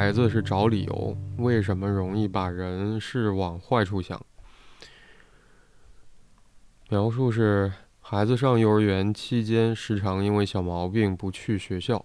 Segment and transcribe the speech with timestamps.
[0.00, 4.18] 孩子是找理由，为什么容易把人事往坏处想？
[6.88, 12.02] 描述是：孩子上幼儿园期间，时常因为小毛病不去学校。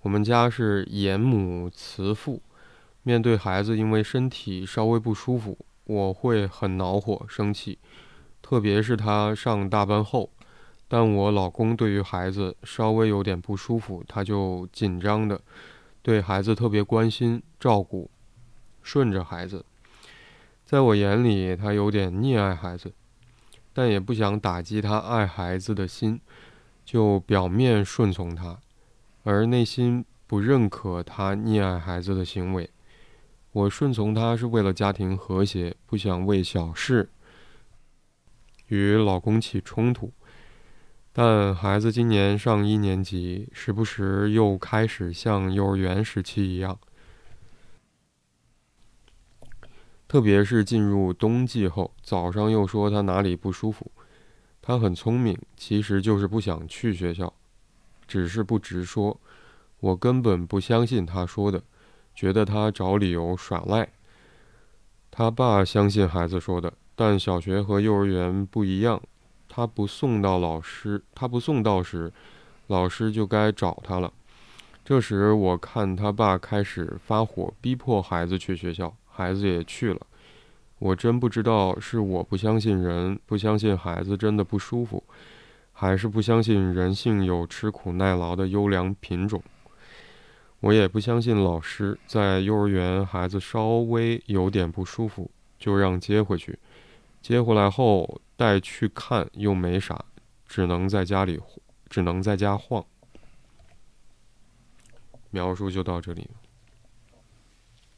[0.00, 2.40] 我们家是严母慈父，
[3.02, 7.78] 面对孩子因为身体稍微不舒服，我会很恼火、生气，
[8.40, 10.30] 特别是他上大班后。
[10.88, 15.38] 但我老公对于孩子稍微有点不舒服，他就紧张的，
[16.02, 18.10] 对孩子特别关心照顾，
[18.82, 19.64] 顺着孩子。
[20.64, 22.92] 在我眼里，他有点溺爱孩子，
[23.72, 26.20] 但也不想打击他爱孩子的心，
[26.84, 28.60] 就表面顺从他，
[29.24, 32.70] 而内心不认可他溺爱孩子的行为。
[33.52, 37.10] 我顺从他是为了家庭和谐，不想为小事
[38.68, 40.12] 与老公起冲突。
[41.12, 46.78] 但孩子今年上一年级，时不时又开始像幼儿园时期一样，
[50.06, 53.90] 特别是进入冬季后，早上又说他哪里不舒服。
[54.62, 57.32] 他很聪明，其实就是不想去学校，
[58.06, 59.20] 只是不直说。
[59.80, 61.62] 我根本不相信他说的，
[62.14, 63.88] 觉得他找理由耍赖。
[65.10, 69.02] 他爸相信孩子说的，但小学和幼儿园不一样。
[69.52, 72.12] 他不送到老师，他不送到时，
[72.68, 74.12] 老师就该找他了。
[74.84, 80.00] 这时我看他爸开始发火，逼迫孩子去学校，孩子也去了。
[80.78, 85.02] 我真不知道是我不相信人，不相信孩子真的不舒服，
[85.72, 89.42] 还是不相信人性有吃苦耐劳的优良品种。
[90.60, 95.28] 我也不相信老师在幼儿园，孩子稍微有点不舒服
[95.58, 96.56] 就让接回去，
[97.20, 98.20] 接回来后。
[98.40, 100.02] 再去看又没啥，
[100.46, 101.38] 只能在家里，
[101.90, 102.82] 只能在家晃。
[105.28, 106.26] 描述就到这里。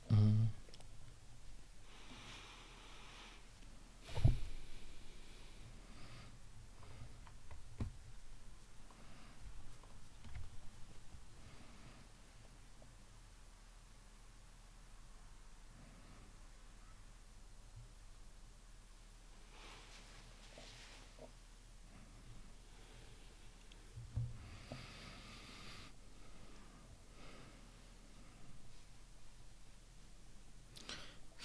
[0.08, 0.50] 嗯。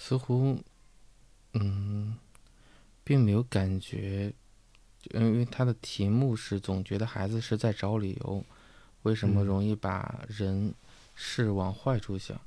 [0.08, 0.58] 似乎，
[1.52, 2.16] 嗯，
[3.04, 4.32] 并没有感觉，
[5.12, 8.42] 因为他的题目是总觉得孩子是在找理由，
[9.02, 10.72] 为什么容易把人
[11.14, 12.40] 事往坏处想？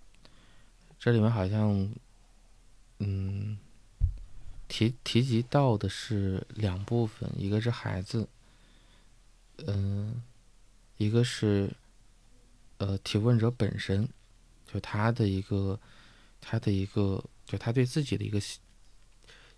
[0.98, 1.94] 这里面好像，
[2.98, 3.60] 嗯，
[4.68, 8.28] 提提及到的是两部分，一个是孩子，
[9.68, 10.24] 嗯，
[10.98, 11.72] 一个是，
[12.80, 14.10] 呃，提问者本身，
[14.66, 15.80] 就他的一个，
[16.42, 17.24] 他的一个。
[17.52, 18.40] 就他对自己的一个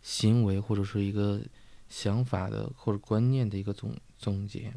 [0.01, 1.39] 行为，或者是一个
[1.87, 4.73] 想法的或者观念的一个总总结，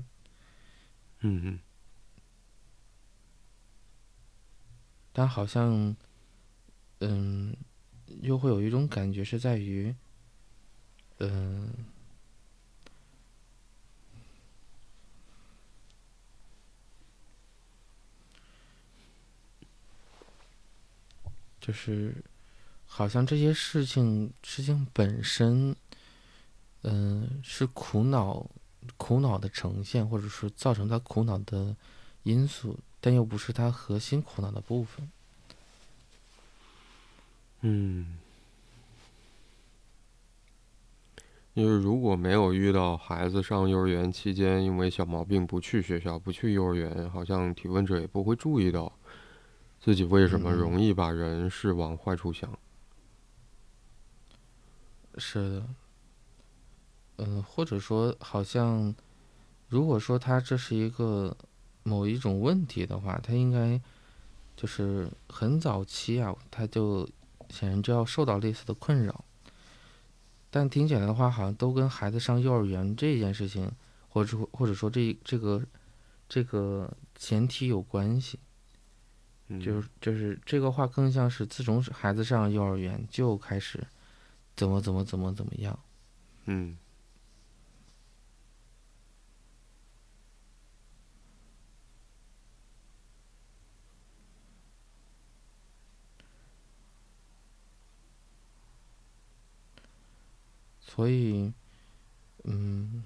[1.20, 1.58] 嗯嗯，
[5.14, 5.96] 但好像，
[7.00, 7.56] 嗯，
[8.20, 9.94] 又会有一种感觉是在于，
[11.20, 11.72] 嗯，
[21.58, 22.22] 就是。
[22.96, 25.76] 好像这些事情，事情本身，
[26.80, 28.46] 嗯，是苦恼，
[28.96, 31.76] 苦恼的呈现，或者是造成他苦恼的
[32.22, 35.10] 因素，但又不是他核心苦恼的部分。
[37.60, 38.16] 嗯，
[41.52, 48.90] 因为如果没有遇到孩子上幼儿园期间因为小毛病不去学校、不去幼儿园，好像提问者也不会注意到
[49.78, 52.58] 自己为什么容易把人事往坏处想。
[55.16, 55.66] 是的，
[57.16, 58.94] 嗯，或者说，好像，
[59.68, 61.36] 如果说他这是一个
[61.82, 63.80] 某一种问题的话，他应该
[64.56, 67.08] 就是很早期啊，他就
[67.48, 69.24] 显然就要受到类似的困扰。
[70.50, 73.70] 但听起来的话，好像都跟孩子上幼儿园这件事情，
[74.08, 75.62] 或者或者说这这个
[76.28, 78.38] 这个前提有关系。
[79.60, 83.86] 就是就是这个话更像是自从孩子上幼儿园就开始。
[84.56, 85.78] 怎么怎么怎么怎么样？
[86.46, 86.76] 嗯。
[100.80, 101.52] 所以，
[102.44, 103.04] 嗯，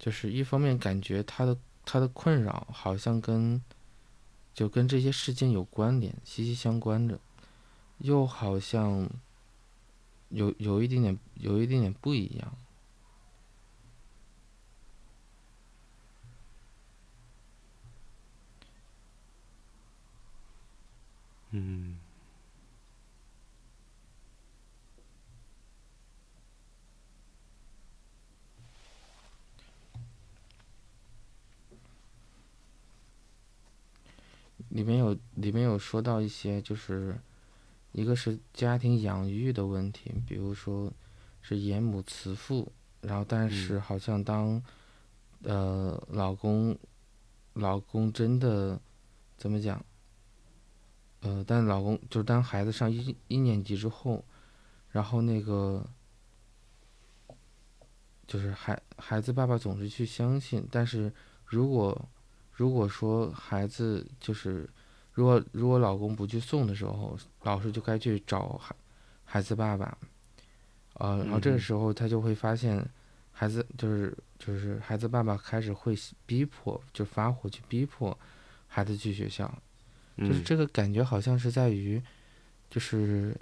[0.00, 3.62] 就是一方面感觉他的他的困扰好像跟
[4.52, 7.20] 就跟这些事件有关联，息息相关的，
[7.98, 9.08] 又好像
[10.28, 12.56] 有有一点点有一点点不一样。
[21.50, 21.98] 嗯。
[34.70, 37.16] 里面有里面有说到一些，就是
[37.94, 40.92] 一个是家庭养育的问题，比如说
[41.40, 42.70] 是严母慈父，
[43.00, 44.60] 然后但是好像当
[45.44, 46.76] 呃老公
[47.52, 48.80] 老公真的
[49.36, 49.82] 怎么讲？
[51.20, 54.24] 呃，但老公就是当孩子上一一年级之后，
[54.90, 55.88] 然后那个
[58.26, 61.12] 就是孩孩子爸爸总是去相信，但是
[61.46, 62.08] 如果
[62.52, 64.68] 如果说孩子就是，
[65.14, 68.76] 如果如果老公不去送的时候，老师就该去找孩
[69.24, 69.96] 孩子爸爸，
[70.94, 72.84] 呃，然后这个时候他就会发现，
[73.32, 75.96] 孩子就是就是孩子爸爸开始会
[76.26, 78.16] 逼迫，就发火去逼迫
[78.68, 79.52] 孩子去学校。
[80.18, 82.00] 就是这个感觉好像是在于，
[82.70, 83.36] 就是，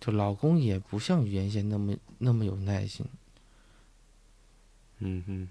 [0.00, 3.04] 就老公也不像原先那么那么有耐心。
[5.00, 5.48] 嗯嗯。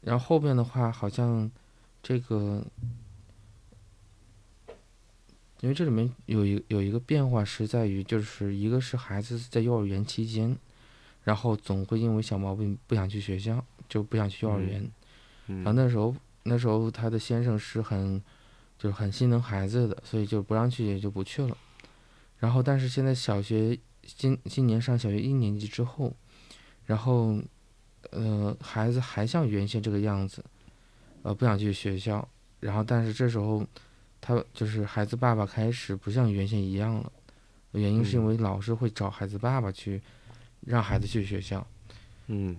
[0.00, 1.48] 然后后边的话好像，
[2.02, 2.64] 这个，
[5.60, 10.56] 因为这里面有一有一个变化是在于，就是一个是孩子在幼儿园期间，
[11.24, 14.90] 然后总会因为小毛病不想去学校，就不想去幼儿园。
[15.46, 18.22] 然后那时候那时候他的先生是很。
[18.80, 21.58] 就是很心疼孩子的，所以就不让去也就不去了。
[22.38, 26.14] 然后，但是现在小学今今年上小学一年级之后，
[26.86, 27.42] 然后，
[28.12, 30.44] 呃，孩子还像原先这个样子，
[31.22, 32.28] 呃，不想去学校。
[32.60, 33.66] 然后，但是这时候，
[34.20, 37.12] 他就是孩子爸爸开始不像原先一样了。
[37.72, 40.00] 原因是因为老师会找孩子爸爸去，
[40.60, 41.66] 让孩子去学校。
[42.26, 42.56] 嗯。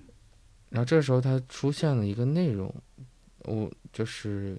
[0.70, 2.74] 然后这时候他出现了一个内容，
[3.46, 4.58] 我就是。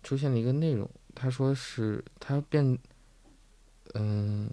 [0.00, 2.78] 出现了一个内容，他说是他变，
[3.94, 4.48] 嗯，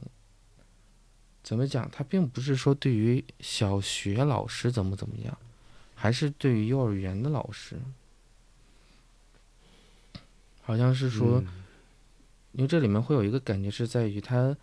[1.44, 1.90] 怎么讲？
[1.92, 5.38] 他并不是说对于小学老师怎么怎么样，
[5.94, 7.80] 还是对于幼儿园的老师，
[10.66, 11.42] 好像是说，
[12.52, 14.58] 因为这里面会有一个感觉是在于他，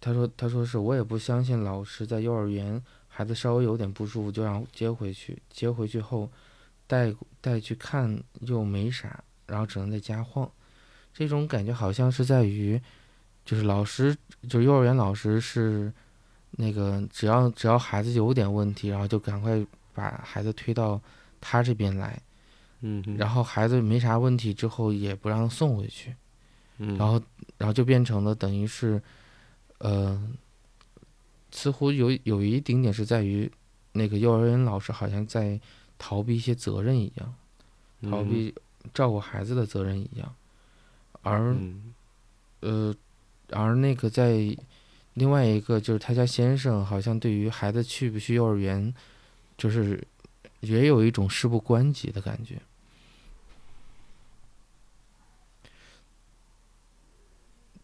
[0.00, 6.30] 他说他说是我也不相信老师在幼儿园孩子稍微有点不舒服就让接回去，接回去后
[6.86, 9.22] 带带去看又没啥。
[9.46, 10.48] 然后只能在家晃，
[11.12, 12.80] 这种感觉好像是在于，
[13.44, 14.16] 就是老师，
[14.48, 15.92] 就是幼儿园老师是，
[16.52, 19.60] 那个只要只要孩子有点问题，然后就赶快
[19.92, 21.02] 把孩子推到
[21.40, 22.16] 他这边来，
[22.80, 26.14] 嗯，然后孩子没啥问题之后也不让送回去，
[26.78, 27.20] 嗯，然后
[27.58, 29.00] 然后就变成了等于是，
[29.78, 30.20] 呃，
[31.50, 33.50] 似乎有有一丁点是在于，
[33.92, 35.60] 那个幼儿园老师好像在
[35.98, 37.34] 逃避一些责任一样，
[38.10, 38.54] 逃避。
[38.94, 40.34] 照顾孩子的责任一样，
[41.20, 41.54] 而，
[42.60, 42.94] 呃，
[43.50, 44.56] 而那个在
[45.12, 48.92] 另外一个就是他家先生，好像对于孩子去不去幼儿园，
[49.58, 50.02] 就是
[50.60, 52.58] 也有一种事不关己的感觉。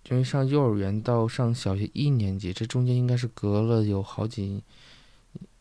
[0.09, 4.63] 因为上幼儿园到上小学一年级，这中间应该是隔了有好几，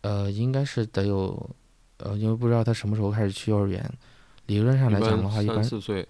[0.01, 1.49] 呃，应该是得有，
[1.97, 3.91] 呃，因为不知道他什么时候开始去幼儿园。
[4.45, 6.07] 理论上来讲的话，一般四岁。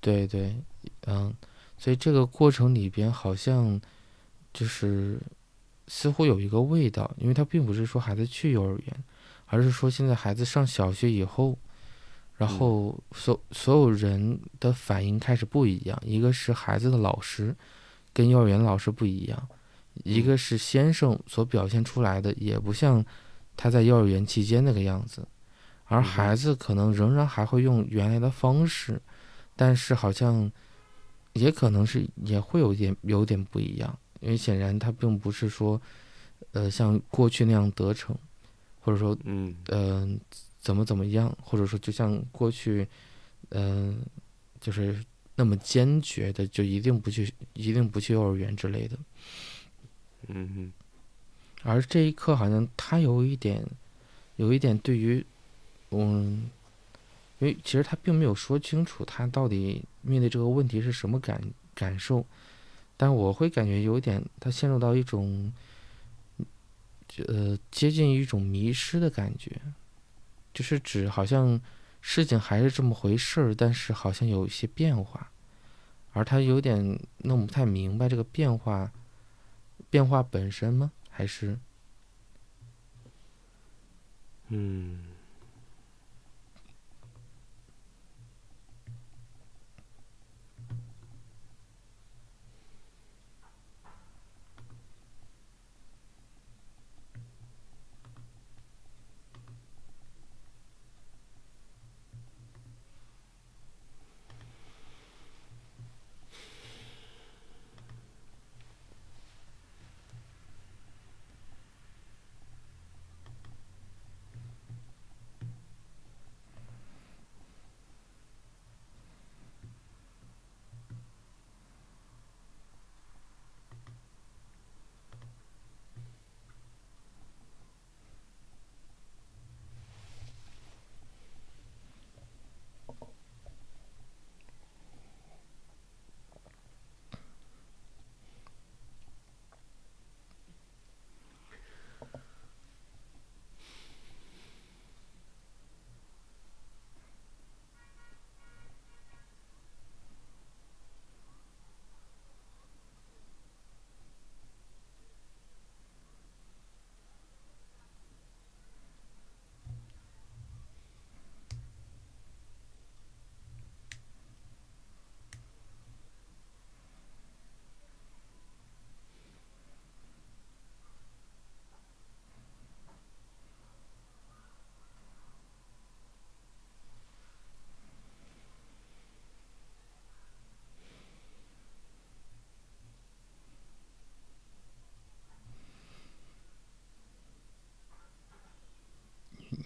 [0.00, 0.54] 对对，
[1.06, 1.34] 嗯，
[1.76, 3.80] 所以这个过程里边好像
[4.52, 5.18] 就是
[5.88, 9.04] 似乎有一个味道，因为他并不是说孩子去幼儿园，
[9.46, 11.58] 而是说现在孩子上小学以后，
[12.36, 17.54] 然后所所有人的反应开始不一样，一个是孩子的老师
[18.12, 19.48] 跟幼儿园老师不一样，
[20.02, 23.04] 一个是先生所表现出来的也不像
[23.56, 25.26] 他在幼儿园期间那个样子。
[25.86, 29.00] 而孩子可能仍然还会用原来的方式，
[29.54, 30.50] 但是好像
[31.34, 35.80] 也可能是也会有点有点不一样，因为显然他并不是说，
[36.52, 38.16] 呃，像过去那样得逞，
[38.80, 40.08] 或者说，嗯，呃，
[40.64, 42.88] 怎么怎么样，或者说就像过去，
[43.50, 44.00] 嗯，
[44.60, 45.04] 就是
[45.36, 48.98] 那么坚决的，就一定不去，一定不去幼儿园之类的。
[50.28, 50.72] 嗯哼。
[51.62, 53.62] 而这一刻，好像他有一点，
[54.36, 55.24] 有一点对于。
[55.96, 56.50] 嗯，
[57.38, 61.40] 因为其实他并没有说清楚他到底面对这个问题是什么感
[61.72, 62.26] 感受，
[62.96, 65.52] 但我会感觉有点他陷入到一种，
[67.28, 69.52] 呃，接近于一种迷失的感觉，
[70.54, 71.60] 就是指好像
[72.00, 75.32] 事情还是这么回事儿，但是好像有一些变化，
[76.12, 78.92] 而他有点弄不太明白这个变化，
[79.90, 80.92] 变化本身吗？
[81.10, 81.58] 还是？
[84.48, 85.02] 嗯，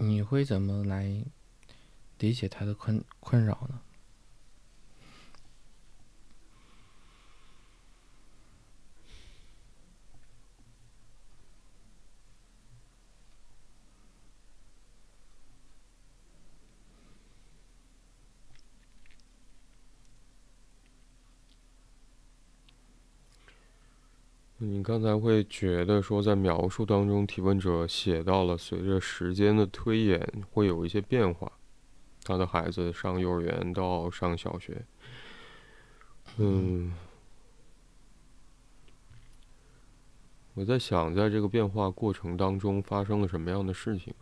[0.00, 1.24] 你会怎么来
[2.18, 3.80] 理解他的困困扰呢？
[24.60, 31.52] 你刚才会觉得说，在描述当中，提问者写到了随着时间的推演会有一些变化，
[32.24, 34.82] 他的孩子上幼儿园到上小学，
[36.38, 36.94] 嗯，
[40.54, 44.14] 我在想，在这个变化过程当中发生了什么样的事情？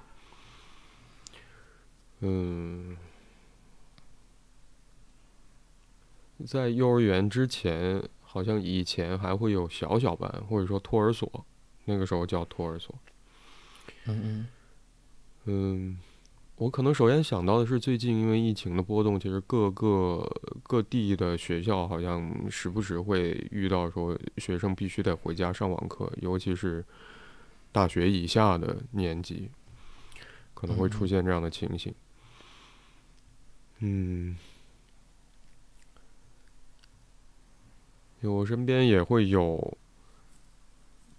[2.22, 2.96] 嗯，
[6.44, 8.02] 在幼儿园之前。
[8.36, 11.46] 好像以前还会有小小班，或者说托儿所，
[11.86, 12.94] 那个时候叫托儿所。
[14.04, 14.46] 嗯嗯
[15.46, 15.98] 嗯，
[16.56, 20.30] 我可能首先想到的是，最近因为疫情的波动，其实各个
[20.62, 26.84] 各地的学校好像时不时会遇到说学生必须得回家上网课，尤其是
[27.72, 29.48] 大学以下的年级，
[30.52, 31.94] 可能会出现这样的情形。
[33.78, 34.36] 嗯。
[38.28, 39.76] 我身边也会有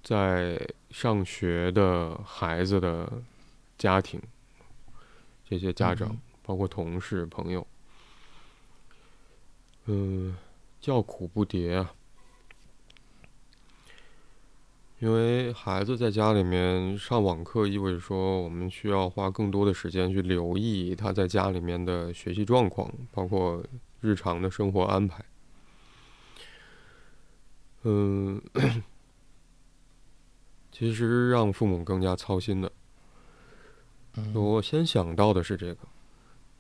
[0.04, 0.60] 在
[0.90, 3.12] 上学的孩子的
[3.78, 4.22] 家庭，
[5.50, 7.68] 这些家长包括同事朋友，
[9.86, 10.36] 嗯，
[10.80, 11.94] 叫苦不迭啊。
[15.00, 23.64] 因为孩子在家里面上网课，意味着说我们需要花更多的时间去留意他在家里面的学习状况，包括
[24.02, 25.24] 日常的生活安排。
[27.84, 28.42] 嗯，
[30.72, 32.72] 其实让父母更加操心的。
[34.34, 35.88] 我先想到的是这个，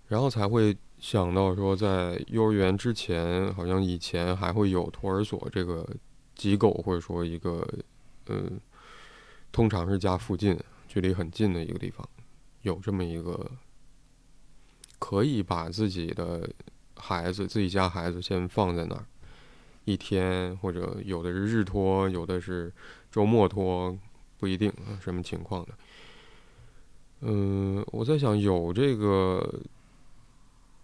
[0.08, 5.88] 然后才会想到说，在幼儿园之前，好像以前还会有托儿所这个
[6.36, 7.68] 机构，或者说一个，
[8.28, 8.62] 嗯，
[9.52, 10.56] 通常是家附近，
[10.88, 12.08] 距离很近的一个地方，
[12.62, 13.50] 有这么一个
[15.00, 16.48] 可以把自己的
[16.96, 19.06] 孩子、自己家孩子先放在那儿。
[19.88, 22.70] 一天或者有的是日托，有的是
[23.10, 23.98] 周末托，
[24.38, 25.70] 不一定什么情况的。
[27.22, 29.62] 嗯，我在想有这个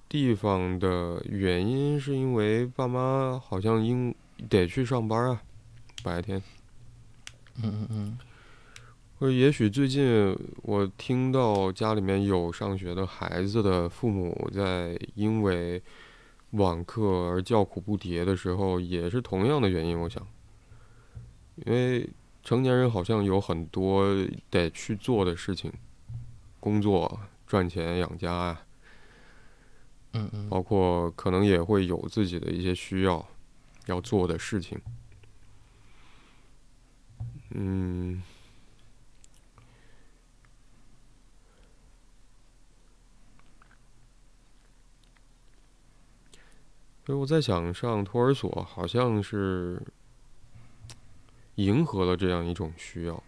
[0.07, 4.15] 地方的原因，是因为爸妈好像应
[4.50, 5.41] 得去上班啊，
[6.01, 6.41] 白天。
[7.62, 8.17] 嗯嗯嗯。
[9.19, 15.83] 或者也许最近我听到家里面有上学的孩子的父母在因为。
[16.53, 20.00] 网课而叫苦不迭的时候，也是同样的原因。
[20.00, 20.25] 我想，
[21.65, 22.10] 因为
[22.43, 24.05] 成年人好像有很多
[24.50, 25.72] 得去做的事情，
[26.60, 28.65] 工作、赚钱养家啊，
[30.13, 33.25] 嗯嗯，包括可能也会有自己的一些需要
[33.86, 34.79] 要做的事情。
[37.55, 38.22] 嗯，
[47.05, 49.81] 所以我在想，上托儿所好像是
[51.55, 53.22] 迎合了这样一种需要。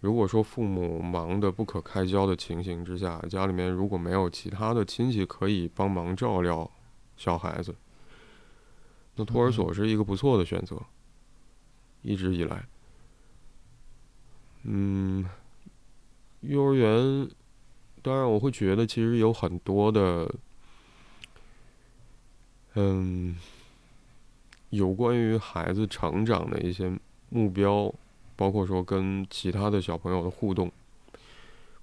[0.00, 6.70] 如果说父母忙得不可开交的情形之下，家里面如果没有其他的亲戚可以帮忙照料
[7.16, 7.74] 小孩子，
[9.16, 10.80] 那托儿所是一个不错的选择。
[12.00, 12.68] 一直以来，
[14.62, 15.28] 嗯，
[16.40, 17.28] 幼儿园，
[18.00, 20.32] 当然我会觉得其实有很多的，
[22.78, 23.36] 嗯，
[24.70, 26.96] 有关于孩子成长的一些
[27.30, 27.92] 目标。
[28.36, 30.70] 包括说跟其他的小朋友的互动，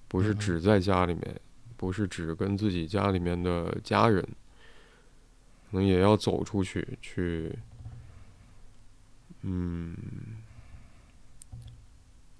[0.07, 1.37] 不是只在家里面，
[1.75, 4.23] 不是只跟自己家里面的家人，
[5.69, 7.53] 可能也要走出去去，
[9.41, 9.93] 嗯，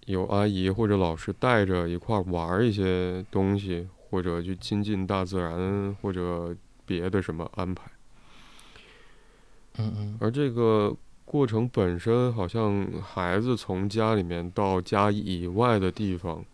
[0.06, 7.92] 有阿姨或者老师带着一块玩一些东西，或者去亲近大自然，或者别的什么安排。
[9.78, 10.96] 嗯嗯，而这个。
[11.28, 16.46] 过程本身好像孩子从家里面到家以外的地方，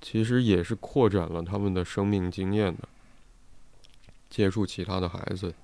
[0.00, 2.88] 其实也是扩展了他们的生命经验的。
[4.30, 5.54] 接触其他的孩子，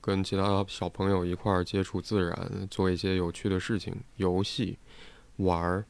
[0.00, 4.78] 跟其他小朋友一块儿接触自然，做一些有趣的事情、游戏、
[5.38, 5.84] 玩儿。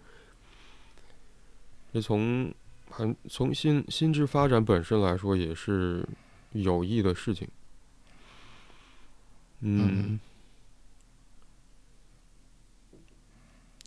[1.92, 2.52] 这从
[2.90, 6.04] 很从心心智发展本身来说，也是
[6.52, 7.46] 有益的事情。
[9.60, 10.18] 嗯。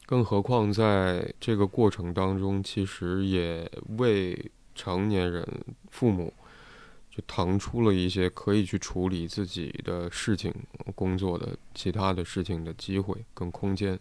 [0.05, 5.47] 更何况，在这个过程当中，其实也为成年人、
[5.91, 6.33] 父母
[7.11, 10.51] 就腾出了一些可以去处理自己的事情、
[10.95, 13.99] 工作的其他的事情的机会跟空间。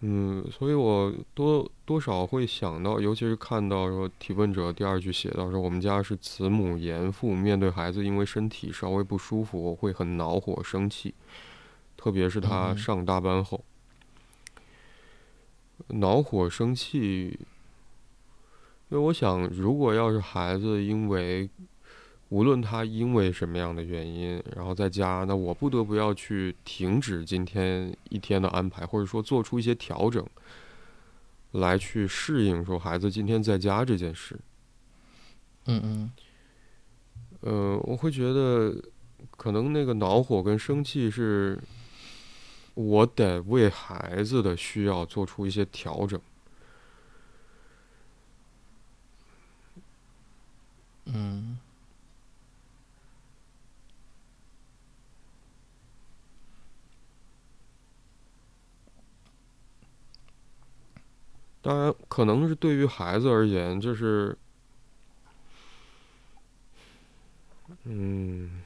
[0.00, 11.14] 嗯，所以我多多少会想到，尤其是看到说提问者第二句写到说，我们家是慈母严父，面对孩子因为身体稍微不舒服，我会很恼火、生气，
[11.96, 13.64] 特别是他上大班后。
[15.88, 17.38] 恼火、生气，
[18.88, 21.48] 因为我想，如果要是孩子因为
[22.28, 30.26] 无论他因为什么样的原因，然后在家，那我不得不要去停止今天一天的安排，或者说做出一些调整，
[31.52, 34.38] 来去适应说孩子今天在家这件事。
[35.66, 36.10] 嗯嗯。
[37.40, 38.74] 呃，我会觉得，
[39.36, 41.58] 可能那个恼火跟生气是。
[42.78, 46.20] 我得为孩子的需要做出一些调整。
[51.06, 51.58] 嗯。
[61.66, 64.38] 当然，可能是对于孩子而言，就是，
[67.82, 68.62] 嗯。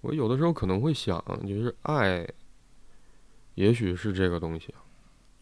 [0.00, 2.28] 我有的时候可能会想，就是爱，
[3.54, 4.74] 也许是这个东西，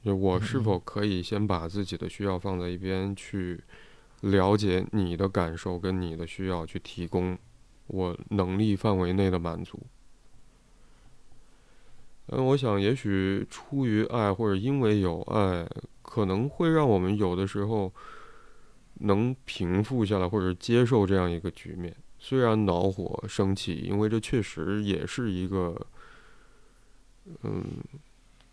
[0.04, 3.64] 就我是否可以先把自己的需要放在一边，去
[4.20, 7.38] 了解你的感受跟你的需要，去提供
[7.86, 9.80] 我能力范围内的满足。
[12.32, 15.68] 嗯，我想也许出于爱或者因为有爱，
[16.02, 17.92] 可能会让我们有的时候
[18.94, 21.94] 能平复下来，或者接受这样一个局面。
[22.20, 25.74] 虽然恼火、生气，因为这确实也是一个，
[27.42, 27.64] 嗯，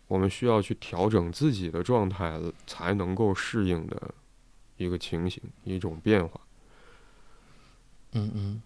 [0.08, 4.14] 我们需要去调整自己的状态才能够适应的
[4.76, 6.40] 一个情形、一种变化。
[8.12, 8.62] 嗯嗯。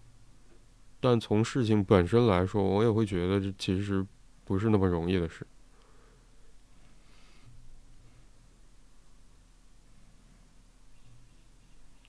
[0.99, 4.03] 但从事情本身来说，我也会觉得这其实
[4.45, 5.45] 不是那么容易的事。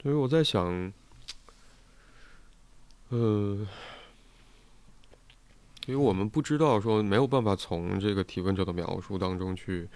[0.03, 0.93] 所以我在想。
[3.11, 3.67] 呃，
[5.87, 9.89] 因为我们不知道说没有办法从这个提问者的描述当中去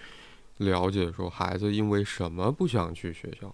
[0.58, 3.52] 了解说孩子因为什么不想去学校。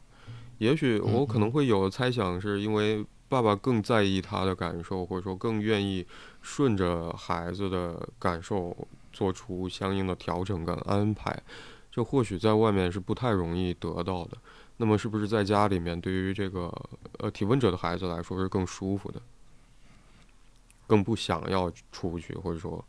[0.59, 6.07] 也许我可能会有猜想，是因为爸爸更在意他的感受，或者说更愿意
[6.45, 8.77] 顺着孩子的感受
[9.15, 11.43] 做出相应的调整跟安排。
[11.91, 14.37] 这或许在外面是不太容易得到的。
[14.77, 16.71] 那么，是不是在家里面对于这个
[17.19, 19.23] 呃提问者的孩子来说是更舒服的？
[20.87, 22.85] 更不想要出去，或者说，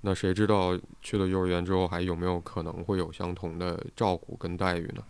[0.00, 5.04] 那谁知道去了幼儿园之后还有没有可能会有相同的照顾跟待遇呢？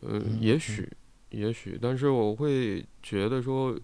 [0.00, 0.90] 呃，也许，
[1.30, 3.78] 也许，但是我会觉得说，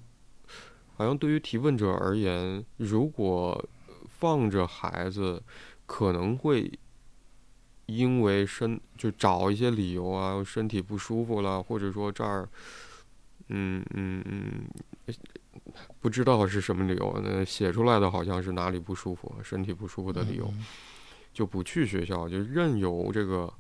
[1.01, 3.59] 好像对于提问者而言，如果
[4.07, 5.43] 放着孩子，
[5.87, 6.71] 可能会
[7.87, 12.47] 因为身就找一些理由啊，身体不舒服了，或者说这儿，
[13.49, 15.17] 嗯嗯嗯，
[16.01, 20.53] 不知道是什么理由，那写出来的好像是哪里不舒服，身体不舒服的理由，
[21.33, 23.51] 就不去学校，就任由这个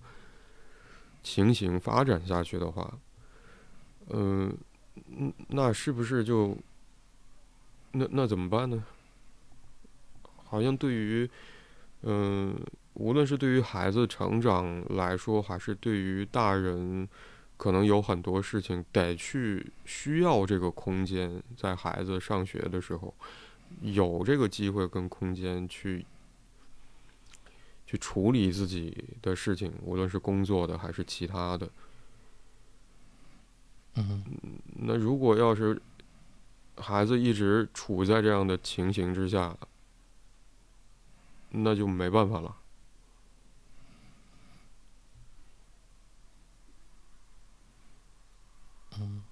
[1.22, 2.98] 情形发展下去的话，
[4.10, 4.54] 嗯，
[5.48, 6.54] 那是不是就
[7.92, 8.84] 那那怎么办呢？
[10.44, 11.30] 好像对于，
[12.02, 12.58] 嗯，
[12.94, 17.08] 无论是对于孩子成长来说，还是对于大人，
[17.56, 23.14] 可能有很多事情得去需要这个空间，在孩子上学的时候，
[23.82, 26.04] 有这个机会跟空间去
[27.86, 31.70] 去处理自己的事情，无论是工作的还是其他的。
[33.94, 34.24] 嗯，
[34.76, 35.80] 那如果要是
[36.80, 39.56] 孩子一直处在这样的情形之下，
[41.50, 42.56] 那就没办法了。
[48.98, 49.22] 嗯。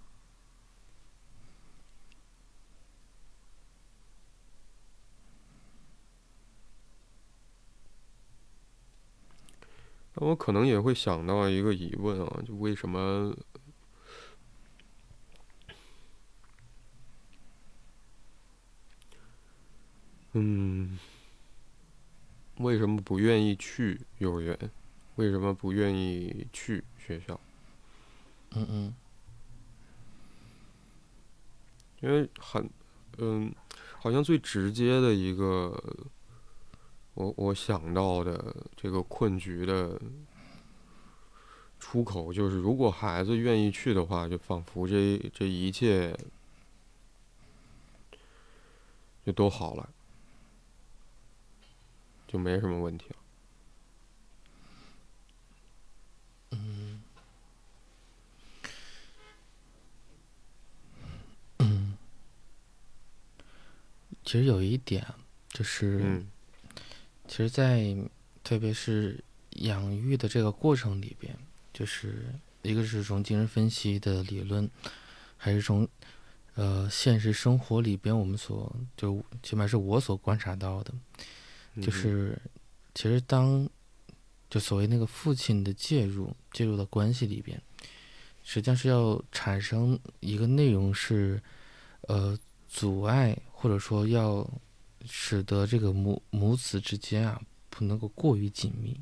[10.15, 13.35] 那我可能也会想到一个疑问啊，就为什么？
[20.33, 20.99] 嗯。
[22.57, 24.59] 为什么不愿意去幼儿园？
[25.15, 27.39] 为什么不愿意去学校？
[28.51, 28.95] 嗯嗯。
[32.01, 32.69] 因为很，
[33.19, 33.55] 嗯，
[34.01, 35.81] 好像最直接的一个，
[37.15, 40.01] 我我想到的这个困局的
[41.79, 46.17] 出口，就是如果孩子愿意去的话，就仿佛这这一切
[49.25, 49.89] 就都好了。
[52.29, 53.17] 就没什么问题了。
[56.53, 57.03] 嗯，
[61.59, 61.97] 嗯，
[64.25, 65.05] 其实有一点
[65.49, 66.23] 就是，
[67.27, 67.97] 其实，在
[68.45, 71.35] 特别是养育的这个过程里边，
[71.73, 72.27] 就是
[72.63, 74.71] 一个是从精神分析的理论，
[75.39, 75.89] 还是从
[76.55, 80.93] 呃现实生活里边我们所就起码是我所观察到的。
[81.81, 82.37] 就是，
[82.95, 83.69] 其实当
[84.51, 87.61] 就所谓那个父亲的介入介入到关系里边，
[88.43, 91.41] 实际上是要产生一个内容是，
[92.03, 92.37] 呃，
[92.69, 94.49] 阻碍或者说要
[95.07, 98.99] 使得这个母母子之间啊不能够过于紧密，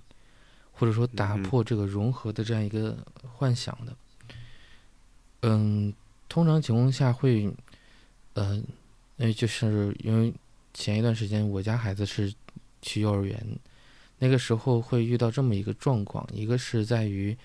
[0.73, 3.97] 或者说打破这个融合的这样一个幻想的。
[5.43, 5.95] 嗯，
[6.29, 7.51] 通常情况下会，
[8.35, 8.65] 嗯，
[9.17, 10.35] 因为就是因为
[10.75, 12.35] 前一段时间我家孩子是。
[12.87, 13.37] 去幼儿园，
[14.21, 17.37] 那个时候会遇到这么一个状况，一个是在于，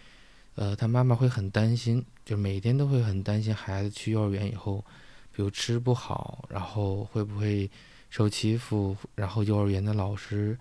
[0.53, 4.85] 呃，他妈妈会很担心，就每天都会很担心孩子去幼儿园以后，
[5.35, 7.67] 比如吃不好，然后会不会
[8.11, 10.55] 受欺负，然后幼儿园的老师，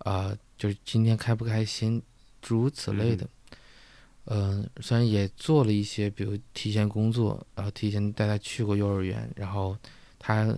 [0.00, 2.02] 啊，就是今天开不开心，
[2.42, 3.26] 诸如此类的。
[4.26, 9.74] 嗯，虽然也做了一些，比如提前工作，然后提前带他去过幼儿园，然后
[10.18, 10.54] 他。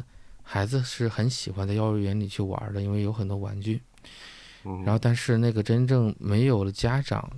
[0.50, 3.78] 孩子是很喜欢在幼儿园里去玩的，因为有很多玩具。
[4.64, 7.30] 然后，但是那个真正没有了家长，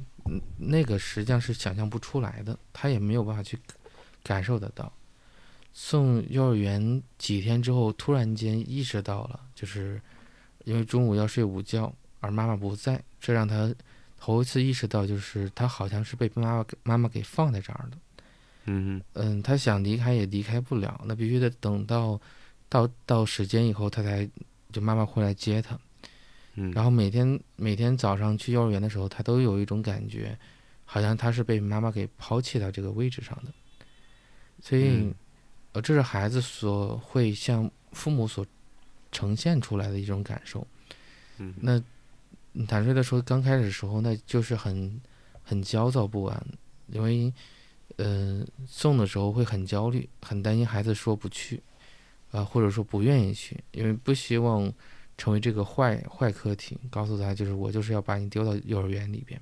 [0.56, 3.58] 那个实际上是想象不出来的，他也没有办法去
[4.22, 4.92] 感受得到。
[5.72, 10.00] 送幼儿园几天之后，突然间意识到了，就是
[10.64, 13.74] 因为中午要睡午觉，而妈妈不在，这让他
[14.20, 17.98] 头一次意识到，就是他好像是被妈妈妈妈给放在这儿的。
[18.66, 22.20] 嗯嗯，他想离开也离开不了，那必须得等到。
[22.70, 24.26] 到到时间以后，他才
[24.72, 25.78] 就妈妈会来接他，
[26.54, 30.38] 嗯，然后每天每天早上去幼儿园的时候，他都有一种感觉，
[30.84, 33.52] 好像他是被妈妈给抛弃到这个位置上的，
[34.62, 35.12] 所以，
[35.72, 38.46] 呃，这是孩子所会向父母所
[39.10, 40.64] 呈现出来的一种感受，
[41.38, 41.82] 嗯，那
[42.66, 45.00] 坦率的说，刚开始的时候，那就是很
[45.42, 46.46] 很焦躁不安，
[46.86, 47.32] 因为，
[47.96, 51.60] 嗯，送的时候会很焦虑，很担心孩子说不去。
[52.30, 54.72] 啊，或者说不愿意去，因为不希望
[55.18, 56.78] 成为这个坏坏课题。
[56.90, 59.40] 告诉他，就是我就是要把你丢到幼儿园里边。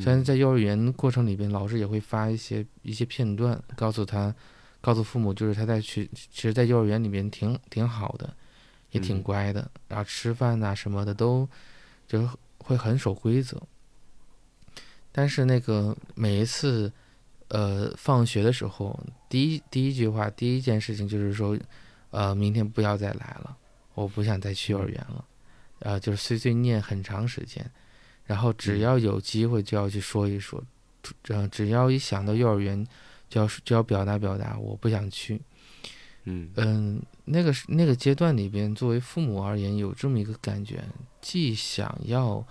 [0.00, 4.34] 虽然在幼儿园过程里边，老师也会发一些一些片段，告诉他，
[4.80, 8.36] 告诉父母，就是他在去，其实，在幼儿园里边挺挺好的，
[8.90, 11.48] 也挺乖的，然后吃饭呐什么的都
[12.06, 13.62] 就是会很守规则。
[15.12, 16.92] 但是那个每一次，
[17.48, 21.56] 呃，放学的时候，第一第一句话，第一件事情就是说，
[22.10, 23.56] 呃，明天不要再来了，
[23.94, 25.24] 我不想再去幼儿园了，
[25.80, 27.68] 呃，就是碎碎念很长时间，
[28.24, 30.62] 然后只要有机会就要去说一说，
[31.28, 32.86] 嗯，只要一想到幼儿园，
[33.28, 35.40] 就要就要表达表达，我不想去。
[36.28, 40.82] 嗯嗯，那个是那个阶段里边，作为父母而言，有这么一个感觉，
[41.20, 42.44] 既想要，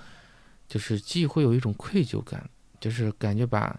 [0.69, 3.77] 就是既会有一种愧疚感，就是感觉把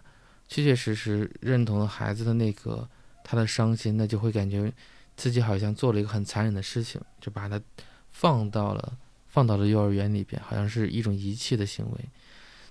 [0.48, 2.86] 确确实实认同了孩子的那个
[3.24, 4.70] 他的伤心，那就会感觉
[5.16, 7.60] 自己好像做了一个很残忍的事情，就把他
[8.10, 8.96] 放到了
[9.28, 11.98] 放到了幼儿园里边，好像是一种遗弃的行为，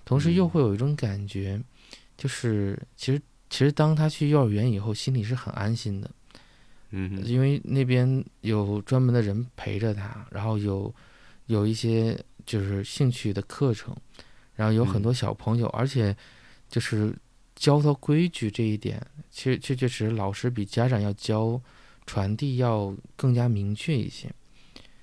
[0.04, 1.62] 同时又会有一种感觉，
[2.18, 6.10] 就是其实其实当他去幼儿园以后，心里是很安心的。
[6.92, 10.94] 嗯因为那边有专门的人陪着他，然后有
[11.48, 13.94] 有一些就是兴趣的课程，
[14.56, 16.16] 然后有很多小朋友，而且
[16.70, 17.14] 就是
[17.56, 21.60] 教他规矩这一点，其实确确实实老师比家长要教
[22.06, 24.34] 传递要更加明确一些。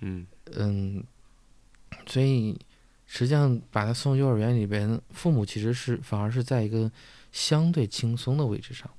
[0.01, 1.05] 嗯嗯，
[2.07, 2.59] 所以
[3.07, 6.91] 实际上把他送幼儿园里边，父母其实是反而是在一个
[7.31, 8.91] 相对轻松的位置上。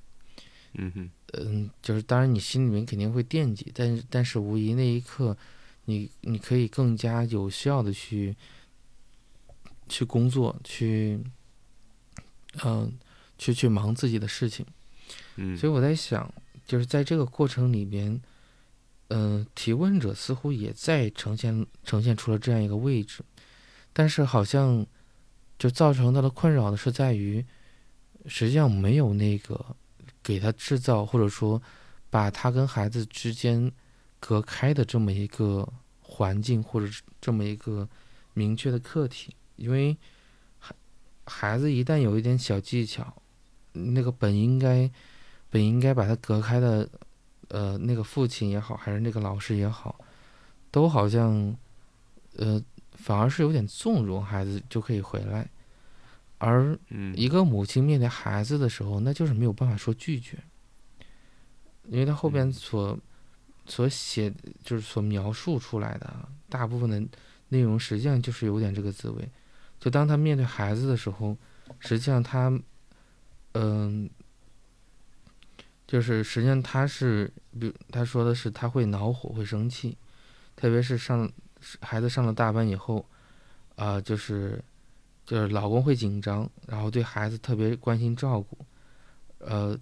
[0.74, 5.36] 嗯哼嗯，就是当然你心里面肯定会惦记，但是但是无疑那一刻，
[5.84, 8.34] 你你可以更加有效的去
[9.88, 11.20] 去工作，去
[12.64, 12.92] 嗯、
[13.36, 14.64] 去去忙自己的事情。
[15.36, 16.32] 嗯所以我在想，
[16.66, 18.20] 就是在这个过程里边，
[19.08, 23.22] 嗯、提问者似乎也在呈现呈现出了这样一个位置，
[23.92, 24.86] 但是好像
[25.58, 27.44] 就造成他的困扰的是在于，
[28.26, 29.76] 实际上没有那个
[30.22, 31.60] 给他制造或者说
[32.10, 33.70] 把他跟孩子之间
[34.18, 37.88] 隔开的这么一个环境或者是这么一个
[38.32, 39.96] 明确的课题，因为
[40.58, 40.74] 孩
[41.26, 43.22] 孩子一旦有一点小技巧，
[43.72, 44.90] 那个本应该
[45.54, 46.88] 本应该把他隔开的，
[47.46, 49.94] 呃，那个父亲也好，还是那个老师也好，
[50.72, 51.56] 都好像，
[52.38, 52.60] 呃，
[52.94, 55.48] 反而是有点纵容孩子就可以回来，
[56.38, 57.14] 而嗯。
[57.16, 60.36] 一个母亲面对孩子的时候，那就是没有办法说拒绝，
[61.86, 62.98] 因为他后边所
[63.64, 67.00] 所写就是所描述出来的啊大部分的
[67.50, 69.28] 内容，实际上就是有点这个滋味。
[69.78, 71.36] 就当他面对孩子的时候，
[71.78, 72.50] 实际上他，
[73.52, 74.10] 嗯、
[75.94, 79.96] 就是实际上他是，比如他说的是他会恼火，会生气，
[80.56, 81.30] 特别是上
[81.82, 83.08] 孩子上了大班以后，
[83.76, 84.60] 啊、就是
[85.24, 88.58] 就是老公会紧张，然后对孩子特别关心照顾，
[89.38, 89.78] 呃，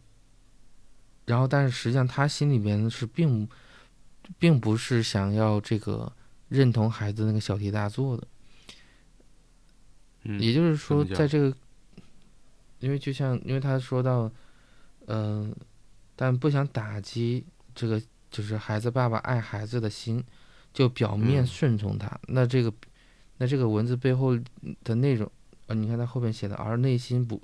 [1.24, 3.48] 然后但是实际上他心里边是并
[4.38, 6.12] 并不是想要这个
[6.50, 8.28] 认同孩子那个小题大做的，
[10.24, 10.38] 嗯。
[10.38, 11.56] 也就是说，在这个，
[12.80, 14.30] 因为就像因为他说到，
[15.06, 15.56] 嗯、
[16.22, 20.22] 但不想打击这个就是孩子爸爸爱孩子的心，
[20.72, 21.46] 就表面嗯。
[21.48, 22.72] 顺从他，那这个
[23.38, 24.38] 那这个文字背后
[24.84, 25.28] 的内容，
[25.66, 27.42] 呃，你看他后面写的，而内心不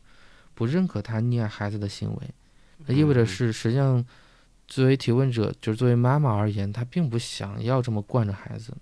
[0.54, 2.22] 不认可他溺爱孩子的行为，
[2.86, 3.26] 那意味着嗯。
[3.26, 4.06] 是实际上
[4.68, 8.72] 作为提问者，就是作为妈妈而言，她并不想要这么惯着孩子，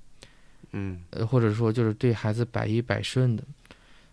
[0.73, 1.03] 嗯。
[1.09, 3.43] 呃，或者说就是对孩子百依百顺的。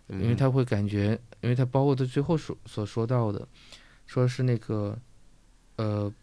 [0.07, 3.45] 嗯因为他会感觉，因为他包括他最后所所说到的，
[4.07, 4.97] 说是那个，
[5.83, 6.13] 呃，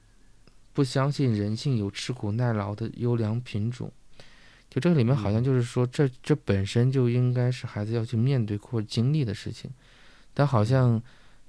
[0.73, 3.93] 不相信人性有吃苦耐劳的优良品种，
[4.71, 5.45] 就这个里面好像嗯。
[5.45, 9.71] 就是说，这这本身就应该是孩子要去面对或者经历的事情，
[10.33, 11.03] 但好像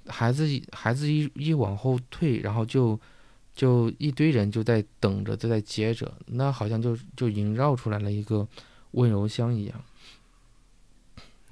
[0.06, 3.00] 孩子孩子一一往后退，然后就
[3.54, 8.46] 就一堆人就在等着，就在接着，那好像就就萦绕出来了一个
[8.90, 9.84] 温柔乡一样。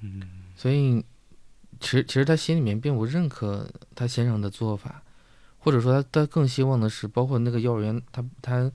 [0.01, 0.21] 嗯。
[0.55, 1.03] 所以，
[1.79, 5.01] 其实其实他心里面并不认可他先生的做法，
[5.63, 8.71] 或者说他他更希望的是，包括那个幼儿园，他他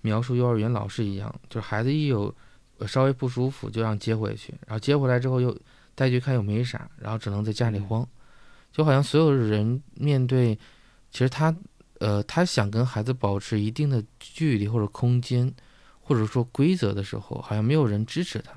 [0.00, 2.34] 描述幼儿园老师一样，就是孩子一有
[2.78, 5.54] 呃稍微不舒服就让接回去，然后接回来之后又
[5.94, 8.08] 带去看又没啥，然后只能在家里嗯慌，
[8.72, 10.58] 就好像所有人面对，
[11.10, 11.54] 其实他
[11.98, 15.52] 呃他想跟孩子保持一定的距离或者空间，
[16.00, 18.52] 或者说规则的时候，好像没有人支持他。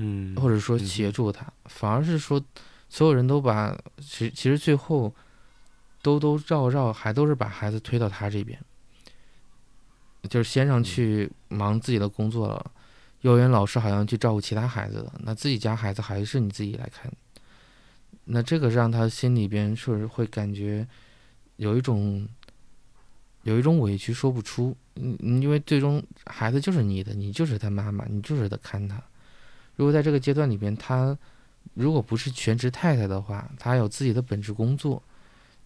[0.00, 2.40] 嗯或者说协助他，反而是说
[2.88, 5.12] 所有人都把其其实最后
[6.02, 8.58] 兜兜绕绕还都是把孩子推到他这边，
[10.28, 12.70] 就是先生去忙自己的工作了，
[13.22, 17.12] 幼儿园老师好像去照顾其他孩子了，那自己家孩子还是你自己来看，
[18.24, 20.86] 那这个让他心里边是会感觉
[21.56, 22.26] 有一种
[23.42, 29.02] 有一种委屈说不出，嗯，嗯因为最终孩子就是你的，你就是他妈妈，你就是得看他。
[29.76, 31.16] 如果在这个阶段里边，他
[31.74, 35.02] 如果不是全职太太的话，他有自己的本职工作，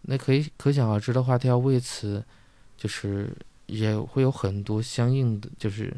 [0.03, 2.25] 那可以可想而知的话，他要为此，
[2.77, 3.35] 就是
[3.67, 5.95] 也会有很多相应的就是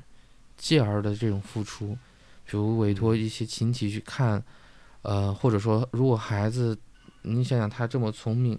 [0.57, 1.97] 继而的这种付出，
[2.45, 4.43] 比如委托一些亲戚去看，
[5.03, 6.79] 呃，或者说如果孩子，
[7.23, 8.59] 你想想他这么聪明，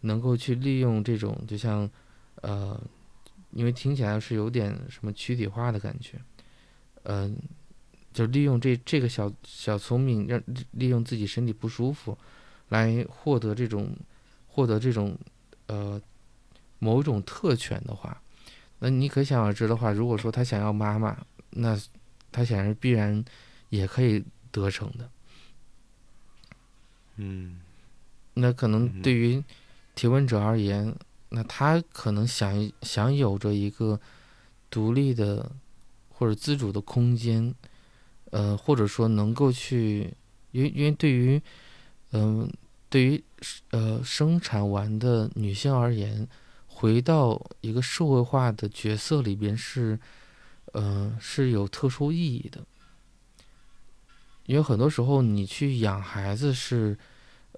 [0.00, 1.88] 能够去利用这种，就像，
[2.42, 2.80] 呃，
[3.52, 6.20] 因为听起来是有点什么躯体化的感觉，
[7.04, 7.36] 嗯。
[8.12, 12.18] 就利用这这个小小聪明，让利用自己身体不舒服，
[12.70, 13.96] 来获得这种
[14.60, 15.16] 获得这种
[15.68, 15.98] 呃
[16.78, 18.20] 某种特权的话，
[18.80, 21.16] 那你可想而知的话，如果说他想要妈妈，
[21.50, 21.80] 那
[22.30, 23.24] 他显然必然
[23.70, 25.10] 也可以得逞的。
[27.16, 27.60] 嗯，
[28.34, 29.42] 那可能对于
[29.94, 30.94] 提问者而言，
[31.30, 33.98] 那他可能想想有着一个
[34.68, 35.50] 独立的
[36.10, 37.54] 或者自主的空间。
[38.32, 40.14] 呃，或者说能够去，
[40.52, 41.42] 因为因为对于，
[42.12, 42.48] 嗯，
[42.90, 43.24] 对于
[43.70, 46.28] 呃生产完的女性而言，
[46.66, 49.98] 回到一个社会化的角色里边是，
[50.72, 52.60] 嗯，是有特殊意义的。
[54.44, 56.98] 因为很多时候你去养孩子是，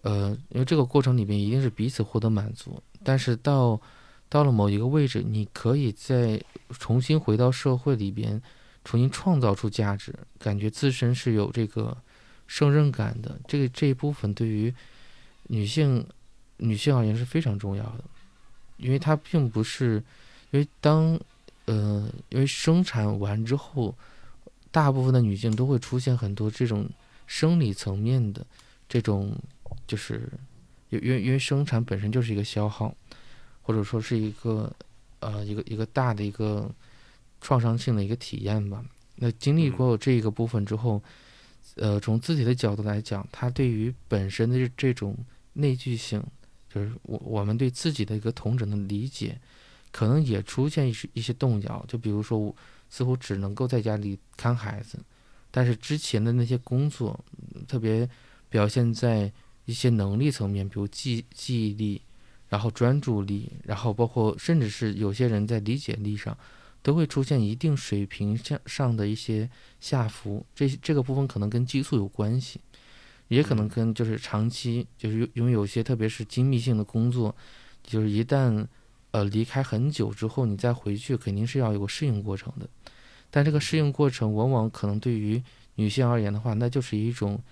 [0.02, 3.80] 呃，因为这个过程里边一定是彼此获得满足，但是到
[4.28, 6.40] 到了某一个位置，你可以再
[6.70, 8.40] 重新回到社会里边。
[8.84, 11.96] 重新创造出价值，感觉自身是有这个
[12.48, 14.74] 胜任感的，这个这一部分对于
[15.52, 16.04] 女性
[16.56, 18.04] 女性而言是非常重要的，
[18.78, 20.02] 因为它并不是
[20.50, 21.20] 因为当
[21.66, 23.94] 呃因为生产完之后，
[24.70, 26.88] 大部分的女性都会出现很多这种
[27.26, 28.44] 生理层面的
[28.88, 29.36] 这种
[29.86, 30.28] 就是
[30.88, 32.94] 因因因为生产本身就是一个消耗，
[33.62, 34.72] 或者说是一个
[35.20, 36.68] 呃一个一个大的一个。
[37.44, 38.84] 创伤性的一个体验吧。
[39.16, 41.02] 那经历过这个部分之后，
[41.74, 45.16] 呃，从自己的角度来讲，他对于本身的这种
[45.54, 46.22] 内聚性，
[46.72, 49.40] 就是我我们对自己的一个同整的理解，
[49.90, 51.84] 可能也出现一些一些动摇。
[51.86, 52.54] 就比如说，我
[52.88, 54.98] 似乎只能够在家里看孩子，
[55.50, 57.24] 但是之前的那些工作，
[57.66, 58.08] 特别
[58.48, 59.32] 表现在
[59.64, 62.02] 一些能力层面，比如记记忆力，
[62.48, 66.36] 然后专注力，然后包括甚至是有些人在理解力上。
[66.84, 72.60] 都会出现一定水平上上的一些下浮，这这个部分可能跟激素有关系，
[73.28, 77.34] 也可能跟就是长期就是拥有一些特别是精密性的工作，
[77.82, 78.66] 就是一旦
[79.10, 82.68] 呃离开很久之后，你再回去肯定是要有个适应过程的，
[83.30, 85.42] 但这个适应过程往往可能对于
[85.74, 87.42] 女性而言的话，那就是一种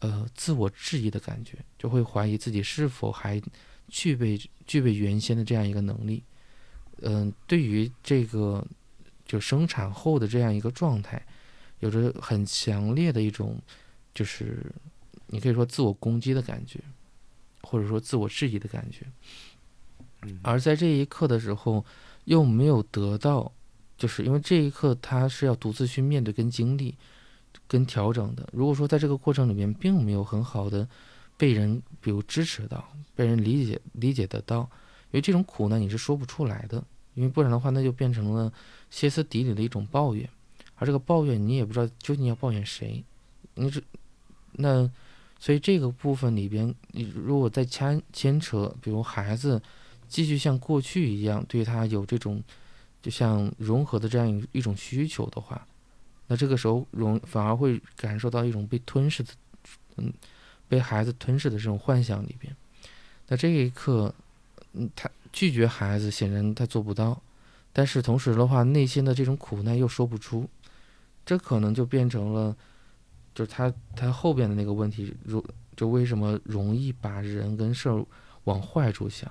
[0.00, 3.40] 呃自我质疑的感觉，就会怀疑自己是否还
[3.88, 6.22] 具备具备原先的这样一个能力，
[7.02, 8.64] 嗯，对于这个。
[9.28, 11.22] 就生产后的这样一个状态，
[11.80, 13.60] 有着很强烈的一种，
[14.14, 14.64] 就是
[15.28, 16.80] 你可以说自我攻击的感觉，
[17.62, 19.06] 或者说自我质疑的感觉。
[20.42, 21.84] 而在这一刻的时候，
[22.24, 23.52] 又没有得到，
[23.96, 26.94] 就是因为这一刻他是要独自去面对跟经历、
[27.66, 28.48] 跟调整的。
[28.52, 30.88] 如果说在这个过程里面并没有很好的
[31.36, 36.84] 被人比如支持到、被人理解理解得到，因为这种苦呢你是说不出来的。
[37.14, 38.52] 因为不然的话，那就变成了
[38.90, 40.28] 歇斯底里的一种抱怨，
[40.76, 43.04] 而这个抱怨你也不知道究竟要抱怨谁，
[43.54, 43.82] 你是
[44.52, 44.88] 那，
[45.38, 49.60] 所以这个部分里边，你如果再牵牵扯，比如孩子
[50.08, 52.42] 继续像过去一样对他有这种
[53.00, 55.66] 就像融合的这样一种需求的话，
[56.26, 59.30] 那这个时候容反而会感受到一种被吞噬的，
[59.96, 60.12] 嗯，
[60.68, 62.54] 被孩子吞噬的这种幻想里边，
[63.28, 64.14] 那这一刻，
[64.72, 65.10] 嗯，他。
[65.30, 67.20] 拒绝孩子，显然他做不到，
[67.70, 70.48] 但是同时的话，内心的这种苦难又说不出，
[71.26, 72.56] 这可能就变成了，
[73.38, 75.44] 就是他他后边的那个问题，如
[75.76, 77.88] 就为什么容易把人跟事
[78.44, 79.30] 往坏处想，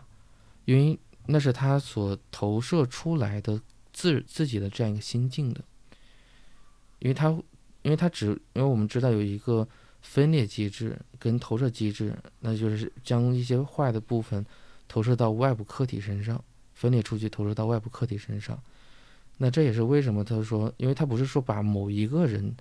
[0.63, 5.59] 因为那是他所投射出来的自自己的这样一个心境的，
[6.99, 7.27] 因为他
[7.81, 9.67] 因为他只因为我们知道有一个
[9.99, 14.45] 分裂机制跟投射机制，那就是将一些坏的部分。
[14.87, 16.41] 投射到外部客体身上，
[16.73, 18.57] 分裂出去，投射到外部客体身上。
[19.37, 22.55] 那这也是为什么他说，因为他不是说把某一个人，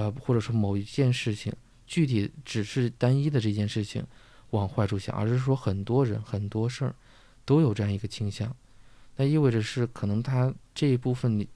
[0.00, 1.52] 呃，或者说某一件事情，
[1.86, 4.02] 具体只是单一的这件事情
[4.50, 6.94] 往坏处想，而是说很多人、很多事儿
[7.44, 8.56] 都有这样一个倾向。
[9.16, 11.46] 那意味着是可能他这一部分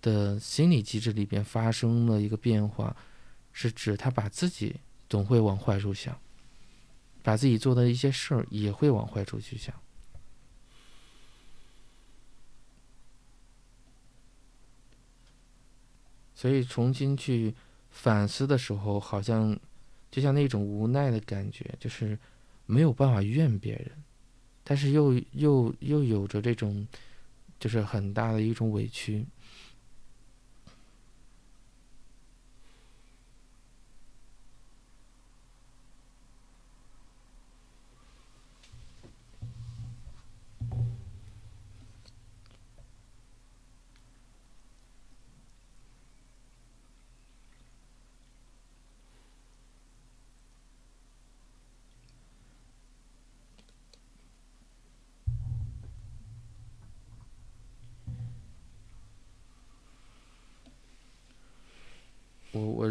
[0.00, 2.94] 的心理机制里边发生了一个变化，
[3.52, 4.76] 是指他把自己
[5.08, 6.16] 总会往坏处想。
[7.22, 9.74] 把自己做的一些事儿也会往坏处去想，
[16.34, 17.54] 所以重新去
[17.90, 19.58] 反思的时候，好像
[20.10, 22.18] 就像那种无奈的感觉，就是
[22.66, 23.90] 没有办法怨别人，
[24.64, 26.86] 但是又又又有着这种，
[27.58, 29.26] 就是很大的一种委屈。
[62.52, 62.88] 我我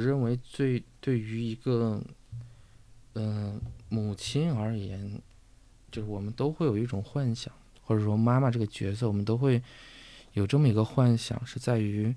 [0.59, 2.03] 对对于一个，
[3.13, 5.21] 嗯，母亲而言，
[5.89, 9.63] 就是我们都会有一种幻想，或者说妈妈这个角色，我们都会
[10.33, 12.13] 有这么一个幻想，是在于，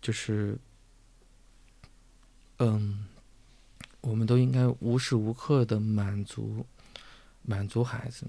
[0.00, 0.56] 就是，
[2.58, 3.08] 嗯，
[4.02, 6.64] 我们都应该无时无刻的满足，
[7.42, 8.28] 满足孩子，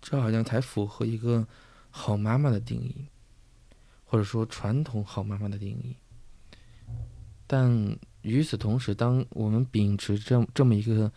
[0.00, 1.44] 这好像才符合一个
[1.90, 3.06] 好妈妈的定义，
[4.04, 5.96] 或者说传统好妈妈的定义。
[7.52, 11.10] 但与此同时，当我们秉持这这么一个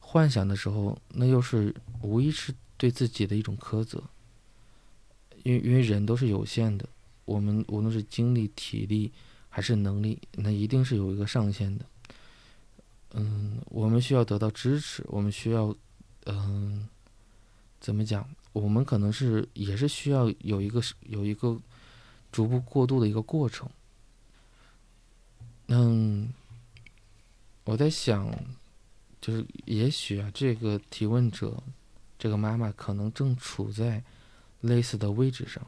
[0.00, 1.72] 幻想的时候，那又是
[2.02, 4.02] 无疑是对自己的一种苛责。
[5.44, 6.88] 因为因为人都是有限的，
[7.24, 9.12] 我们无论是精力、体力
[9.48, 11.84] 还是能力，那一定是有一个上限的。
[13.12, 15.72] 嗯，我们需要得到支持，我们需要，
[16.24, 16.88] 嗯，
[17.78, 18.28] 怎么讲？
[18.52, 21.56] 我们可能是也是需要有一个有一个
[22.32, 23.70] 逐步过渡的一个过程。
[25.68, 26.32] 嗯，
[27.64, 28.32] 我在想，
[29.20, 31.62] 就是也许啊，这个提问者，
[32.18, 34.02] 这个妈妈可能正处在
[34.60, 35.66] 类似的位置上。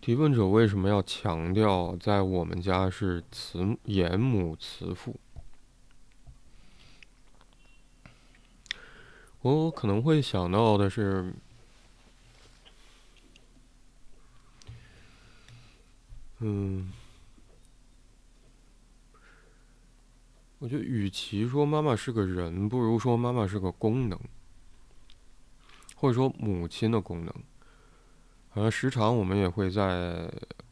[0.00, 5.20] 提问者为什么要强调在我们家是慈严母慈父？
[9.42, 11.34] 我可能会想到的是，
[16.38, 16.90] 嗯，
[20.58, 24.18] 我觉得与其说妈妈是个人，不如说妈妈是个功能，
[25.94, 27.34] 或者说母亲的功能。
[28.54, 30.30] 呃，时常我们也会在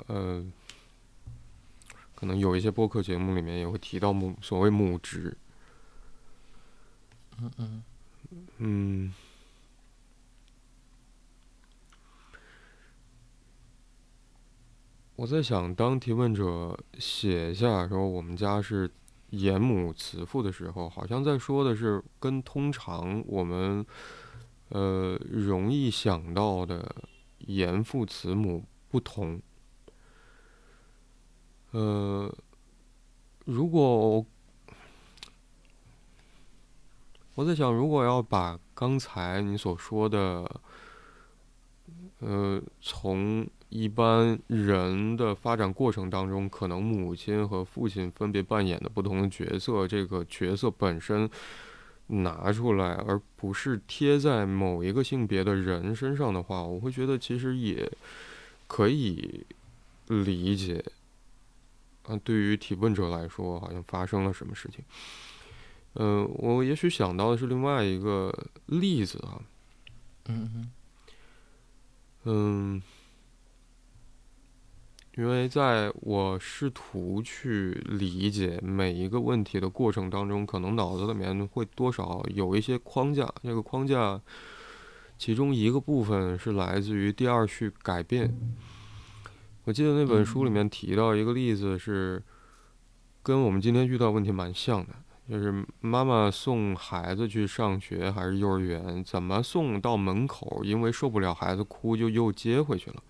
[0.08, 0.44] 呃
[2.14, 5.36] 可能有一些播客节目里面也会提到母所谓母职。
[7.40, 7.82] 嗯嗯
[8.58, 9.14] 嗯，
[15.14, 18.90] 我在想，当提问者写下说我们家是
[19.30, 23.86] 严母慈父的时候，好像在说的是跟通常我们
[24.70, 26.92] 呃容易想到的
[27.48, 29.40] 严父慈母不同。
[31.70, 32.30] 呃，
[33.44, 34.24] 如果
[37.34, 40.60] 我在想，如果要把刚才你所说的，
[42.20, 51.28] 呃，从一般人的发展过程当中，可能母亲和父亲分别扮演的不同的角色，这个角色本身
[52.08, 57.90] 拿出来，而不是贴在某一个性别的人身上的话，我会觉得其实也
[58.66, 59.46] 可以
[60.08, 60.84] 理解。
[62.04, 64.82] 啊，对于提问者来说，好像发生了什么事情。
[65.94, 68.32] 嗯，我也许想到的是另外一个
[68.66, 69.42] 例子啊。
[70.26, 70.72] 嗯嗯。
[72.24, 72.82] 嗯，
[75.18, 83.28] 因为在我试图去理解每一个问题的过程当中，可能脑子里面会多少有一些框架。
[83.42, 84.20] 这个框架，
[85.18, 88.32] 其中一个部分是来自于第二序改变。
[89.64, 92.22] 我记得那本书里面提到一个例子，是
[93.20, 94.94] 跟我们今天遇到问题蛮像的，
[95.28, 103.02] 就是妈妈送孩子去上学还是幼儿园，怎么送到门口，因为受不了孩子哭，就又接回去了。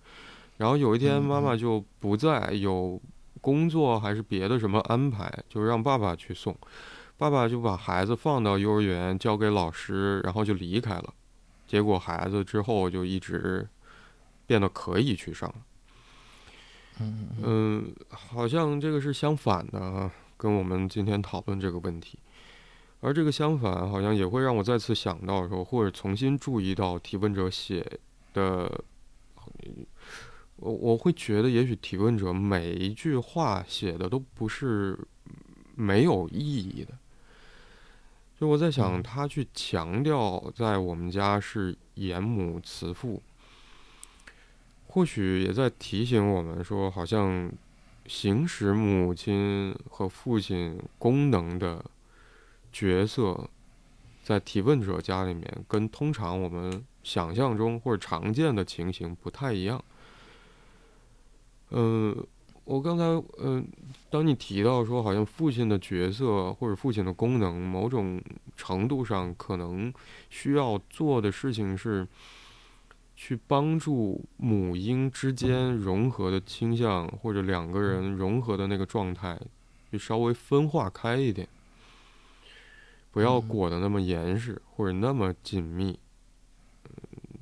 [0.58, 3.00] 然后有一天妈妈就不在，有
[3.40, 6.54] 工作还是别的什么安排，就让爸爸去送。
[7.16, 11.14] 爸爸就把孩子放到幼儿园，交给老师，然后就离开了。
[11.66, 13.68] 结果孩子之后就一直
[14.46, 15.54] 变得可以去上了。
[17.42, 22.18] 嗯，好像这个是相反的，跟我们今天讨论这个问题。
[23.00, 27.86] 而这个相反，好像也会让我再次想到说，或者重新注意到提问者写
[28.34, 28.82] 的。
[30.58, 34.98] 我我会觉得，也许提问者每一句话写的都不是
[35.74, 36.92] 没有意义的。
[38.38, 43.22] 就我在想，他去强调在我们家是严母慈父。
[44.86, 47.52] 或许也在提醒我们说，好像
[48.06, 51.84] 行使母亲和父亲功能的
[52.72, 53.48] 角色，
[54.24, 59.84] 在提问者家里面，跟通常我们想象中或者常见的情形不太一样。
[61.70, 62.16] 嗯，
[62.64, 63.04] 我刚才
[63.38, 63.66] 嗯，
[64.10, 68.22] 当你提到说，好像父亲的角色或者父亲的功能，某种
[68.56, 69.92] 程度上可能
[70.30, 72.06] 需要做的事情是。
[73.20, 79.36] 去帮助母婴之间融合的倾向，或者两个人融合的那个状态，
[79.90, 81.48] 就稍微分化开一点，
[83.10, 85.98] 不要裹得那么严实或者那么紧密。
[86.84, 86.92] 嗯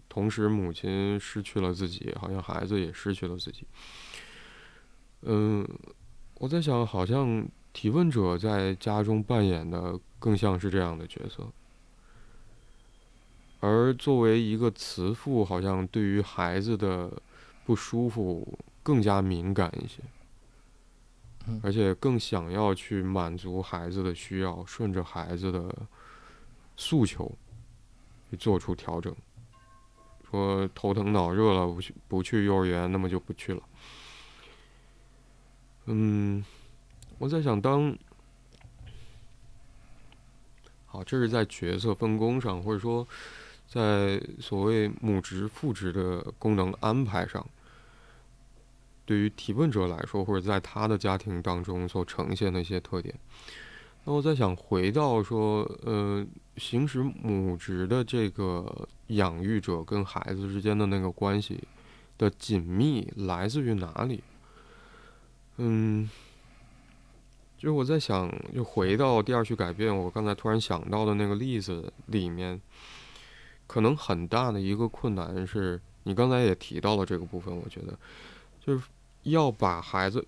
[0.08, 3.66] 同时母亲失去了自己，好像孩子也失去了自己。
[5.22, 5.66] 嗯，
[6.34, 11.46] 我在想，好像提问者在家中扮演的更像是这样的角色。
[13.60, 17.10] 而作为一个慈父，好像对于孩子的
[17.64, 20.02] 不舒服更加敏感一些，
[21.62, 25.74] 而且更想要去满足孩子的需要，顺着孩子的
[26.76, 27.32] 诉求
[28.30, 29.12] 去做出调整。
[30.30, 33.62] 说头疼脑热了，不去不去幼儿园，那么就不去了。
[35.86, 36.44] 嗯，
[37.18, 37.96] 我在想，当
[40.84, 43.06] 好，这是在角色分工上，或者说。
[43.68, 47.44] 在所谓母职父职的功能安排上，
[49.04, 53.12] 对于提问者来说，或者在他的家庭当中所呈现的一些特点，
[54.04, 56.24] 那我在想，回到说，呃，
[56.56, 61.60] 行使母职的这个养育者跟孩子之间的那个关系
[62.16, 64.22] 的紧密来自于哪里？
[65.56, 66.08] 嗯，
[67.56, 72.60] 就是我在想，就回到第二句改变，我刚才突然想到的那个例子里面。
[73.68, 77.98] 可能很大的一个困难是你刚才也提到了这个部分，我觉得
[78.64, 78.84] 就是
[79.24, 80.24] 要把孩子，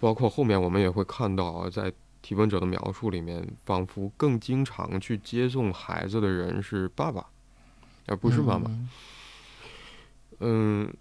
[0.00, 7.24] 包括后面我们也会看到啊，在提问者的描述里面，仿佛更经常去接送孩子的人是爸爸，
[8.06, 8.68] 而不是妈妈。
[10.40, 10.92] 嗯，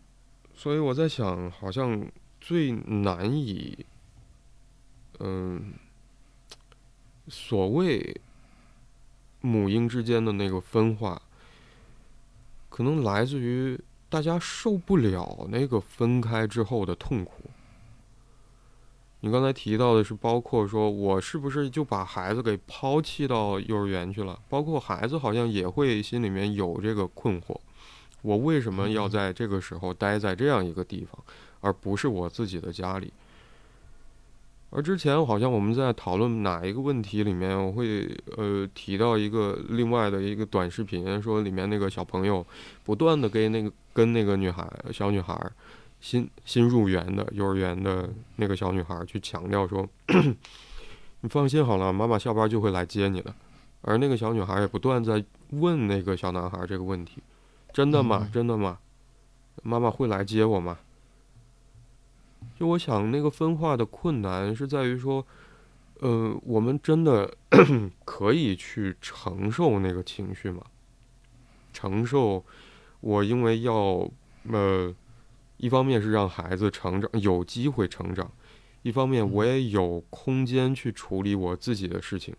[0.53, 1.99] 所以我在想，好像
[2.39, 3.85] 最难以，
[5.19, 5.73] 嗯，
[7.27, 8.19] 所谓
[9.41, 11.21] 母婴之间的那个分化。
[12.69, 13.77] 可能来自于
[14.07, 17.49] 大家受不了那个分开之后的痛苦，
[19.19, 24.39] 你刚才提到的是，包括说我是不是就把孩子给抛弃到幼儿园去了？
[24.47, 27.59] 包括孩子好像也会心里面有这个困惑：
[28.21, 31.21] 我为什么要在这个时候待在这样一个地方，
[31.61, 33.11] 而不是我自己的家里？
[34.69, 42.45] 而之前好像我们在讨论哪一个问题里面，我会呃提到一个另外的一个短视频，说里面那个小朋友
[42.83, 45.37] 不断的跟那个跟那个女孩小女孩。
[46.01, 49.85] 新新入园的幼儿园的那个小女孩去强调说
[51.19, 53.35] ：“你放心好了，妈妈下班就会来接你的。”
[53.83, 57.21] 而那个小女孩也不断在问那个小男孩这个问题
[57.73, 58.29] ：“真的吗？
[58.33, 58.79] 真的吗？
[59.61, 60.77] 妈妈会来接我吗？”
[62.59, 65.25] 就我想，那个分化的困难是在于说，
[65.99, 67.33] 呃，我们真的
[68.03, 70.63] 可以去承受那个情绪吗？
[71.71, 72.43] 承受
[72.99, 74.11] 我因为要
[74.51, 74.93] 呃。
[75.61, 78.31] 一方面是让孩子成长有机会成长，
[78.81, 82.33] 一方面我也有空间去处理我自己的事情，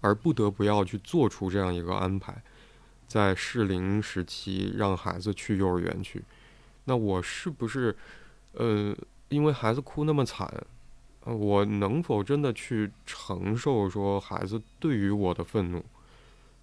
[0.00, 2.44] 而不得不要去做出这样一个安排，
[3.08, 6.22] 在适龄时期让孩子去幼儿园去，
[6.84, 7.96] 那我是不是，
[8.52, 8.96] 呃，
[9.28, 10.52] 因为孩子哭那么惨，
[11.24, 15.84] 我能否真的去承受说孩子对于我的愤怒，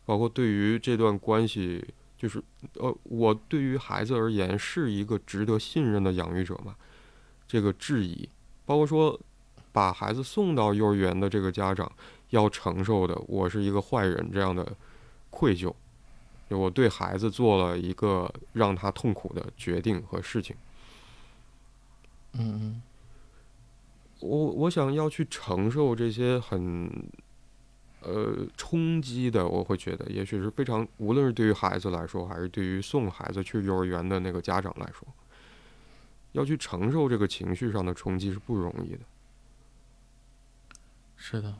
[0.05, 1.85] 包括对于这段关系？
[2.17, 2.41] 就是，
[2.79, 6.75] 呃，我对于孩子而言是一个值得信任的养育者吗？
[7.47, 8.27] 这个质疑，
[8.65, 9.19] 包括说
[9.71, 11.91] 把孩子送到幼儿园的这个家长
[12.31, 14.75] 要承受的，我是一个坏人这样的
[15.29, 15.71] 愧疚，
[16.49, 20.55] 我对孩子做了一个让他痛苦的决定和事情。
[22.39, 22.81] 嗯嗯，
[24.21, 27.09] 我我想要去承受这些很。
[28.01, 35.05] 呃，冲击的，我会觉得，也许是非常，无论是对于孩子来说，还是对于送孩子去幼儿园的那个家长来说，
[36.31, 38.99] 要去承受这个情绪上的冲击是不容易的。
[41.17, 41.53] 是的。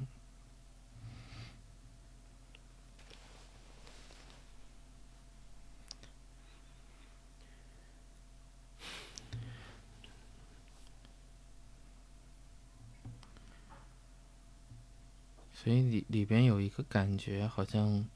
[15.60, 18.08] 所以里里边有一个感觉，好像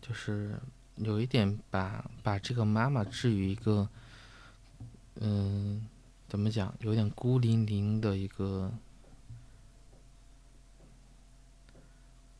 [0.00, 0.58] 就是
[0.96, 3.86] 有一点把把这个妈妈置于一个，
[5.16, 5.86] 嗯，
[6.28, 8.72] 怎么讲，有点孤零零的一个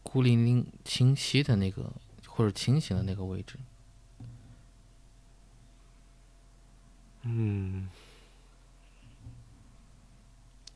[0.02, 1.92] 孤零零清晰的那个
[2.26, 3.58] 或者清醒的那个位置。
[7.24, 7.90] 嗯，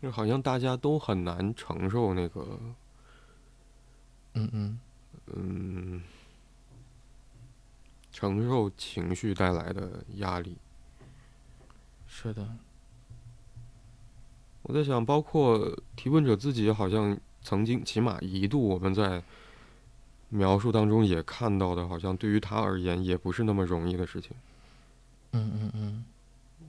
[0.02, 2.60] 就好像大家都很难承受那个。
[4.36, 4.78] 嗯嗯
[5.34, 6.02] 嗯，
[8.12, 10.56] 承受情绪带来的压力，
[12.06, 12.46] 是的。
[14.62, 19.22] 我在想，包括提问者自己，好像曾经，起码一度，我们在
[20.28, 24.32] 描述当中也看到的，好像对于他而言，也不是那么容易的事情。
[25.32, 26.04] 嗯嗯嗯，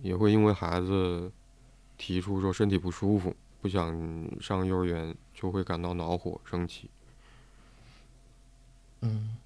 [0.02, 1.32] 也会因为孩子
[1.98, 3.94] 提出说身体不舒服，不想
[4.40, 6.90] 上幼儿园，就会感到恼火、生气。
[9.02, 9.38] 嗯，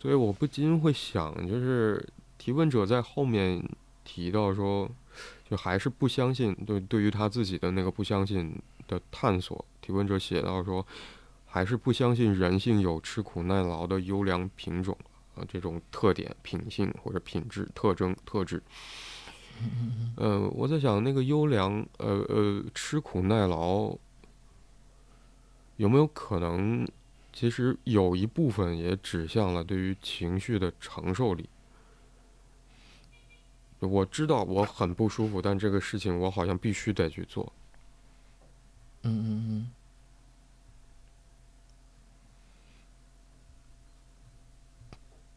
[0.00, 2.08] 所以我不禁会想，就是
[2.38, 3.62] 提问者在后面
[4.04, 4.88] 提到说，
[5.48, 10.86] 就还是不相信，对对于他自己的那个不相信的探索，提问者写到说，
[11.46, 14.96] 还是不相信人性有吃苦耐劳的优良品种
[15.34, 18.62] 啊，这种特点、品性或者品质、特征、特质。
[20.16, 23.96] 嗯，我在想那个优良，呃呃，吃苦耐劳，
[25.76, 26.86] 有没有可能，
[27.32, 31.48] 其实有一部分也指向了对于情绪的承受力。
[33.80, 37.52] 我知道我很不舒服，但这个事情我好像必须得去做。
[39.02, 39.70] 嗯嗯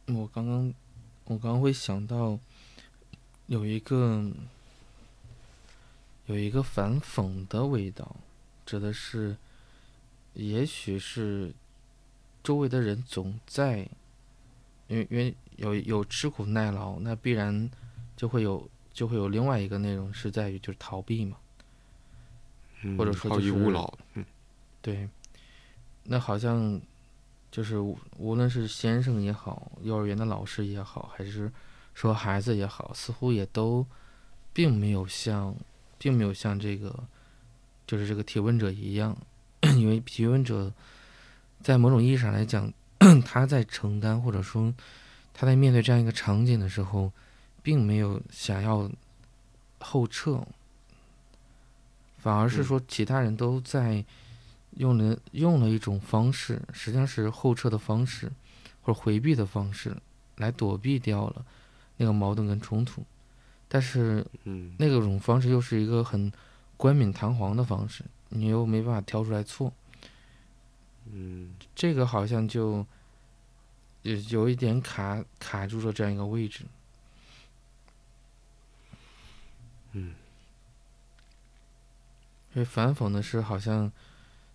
[0.08, 0.16] 嗯。
[0.18, 0.74] 我刚刚，
[1.26, 2.38] 我刚刚会想到。
[3.48, 4.32] 有一个
[6.26, 8.16] 有一个反讽的味道，
[8.66, 9.38] 指的是，
[10.34, 11.54] 也许是
[12.44, 13.88] 周围的人总在，
[14.88, 17.70] 因为因为有有吃苦耐劳，那必然
[18.18, 21.38] 就会有就会有另外一个内容是在于就是逃避嘛，
[22.98, 23.54] 或者说就是
[24.82, 25.08] 对，
[26.04, 26.82] 那好像
[27.52, 31.52] 就是无论是先生也好，幼儿园的老师也好，还是。
[31.96, 33.88] 说孩子也好，似乎也都，
[34.54, 35.56] 并没有像，
[35.98, 37.06] 并没有像这个，
[37.88, 39.18] 就是这个提问者一样，
[39.76, 40.72] 因为提问者，
[41.62, 42.72] 在某种意义上来讲，
[43.26, 44.74] 他在承担，或者说
[45.34, 47.12] 他在面对这样一个场景的时候，
[47.64, 48.92] 并没有想要
[49.80, 50.46] 后撤，
[52.18, 54.04] 反而是说其他人都在
[54.72, 58.32] 用了用了一种方式，实际上是后撤的方式，
[58.82, 59.96] 或者回避的方式，
[60.36, 61.46] 来躲避掉了
[61.98, 63.04] 那个矛盾跟冲突。
[63.68, 66.32] 但是，嗯那个种方式又是一个很
[66.78, 69.74] 冠冕堂皇的方式，你又没办法挑出来错。
[71.12, 72.86] 嗯这个好像就
[74.04, 76.64] 有有一点卡卡住了这样一个位置。
[79.94, 80.14] 嗯
[82.54, 83.92] 因为反讽的是，好像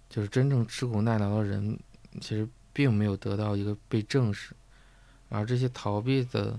[0.08, 1.78] 就是真正吃苦耐劳的人，
[2.20, 4.54] 其实并没有得到一个被正视，
[5.28, 6.58] 而这些逃避的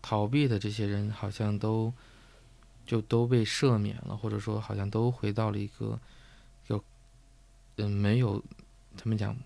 [0.00, 1.92] 逃避的这些人，好像都
[2.86, 5.98] 就都被赦免了，或者说好像都回到了一个
[6.64, 6.82] 就
[7.76, 8.42] 嗯没有
[8.96, 9.36] 他们讲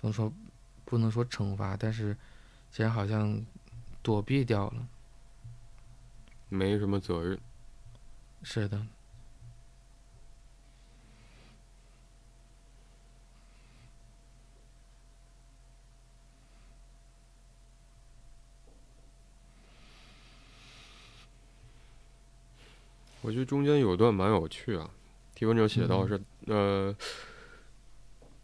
[0.00, 0.32] 不能说
[0.84, 2.16] 不能说惩罚，但是
[2.70, 3.44] 其实好像
[4.02, 4.86] 躲避掉了。
[6.48, 7.38] 没什么责任。
[8.42, 8.86] 是的，
[23.26, 24.88] 我觉得中间有段蛮有趣啊，
[25.34, 26.94] 提问者写到是、呃，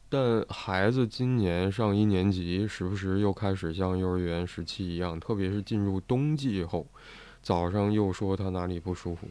[0.08, 6.84] 但孩子今年上一年级，时不时又开始像幼儿园时期一样，特别是进入冬季后，
[7.40, 9.28] 早上又说他哪里不舒服。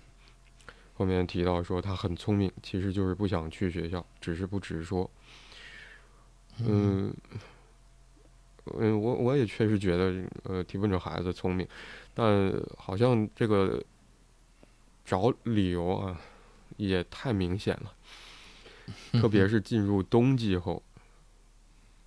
[0.94, 5.12] 后面提到说他很聪明，其实就是不想去学校，只是不直说。
[6.60, 7.14] 嗯，
[8.78, 11.68] 嗯，我我也确实觉得，呃，提问者孩子聪明，
[12.14, 13.84] 但好像这个
[15.12, 16.22] 找理由啊，
[16.78, 17.94] 也太明显了，
[19.20, 20.82] 特别是进入冬季后。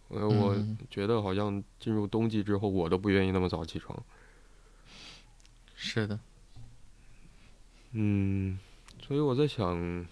[0.09, 4.03] 呃，我嗯觉得好像进入冬季之后，我都不愿意那么早起床。
[5.75, 6.19] 是的，
[7.93, 8.59] 嗯，
[9.07, 10.07] 所以我在想，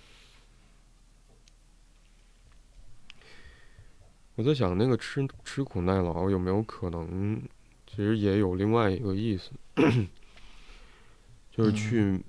[4.35, 7.41] 我在想那个吃吃苦耐劳有没有可能，
[7.87, 9.51] 其实也有另外一个意思，
[11.51, 12.25] 就是嗯去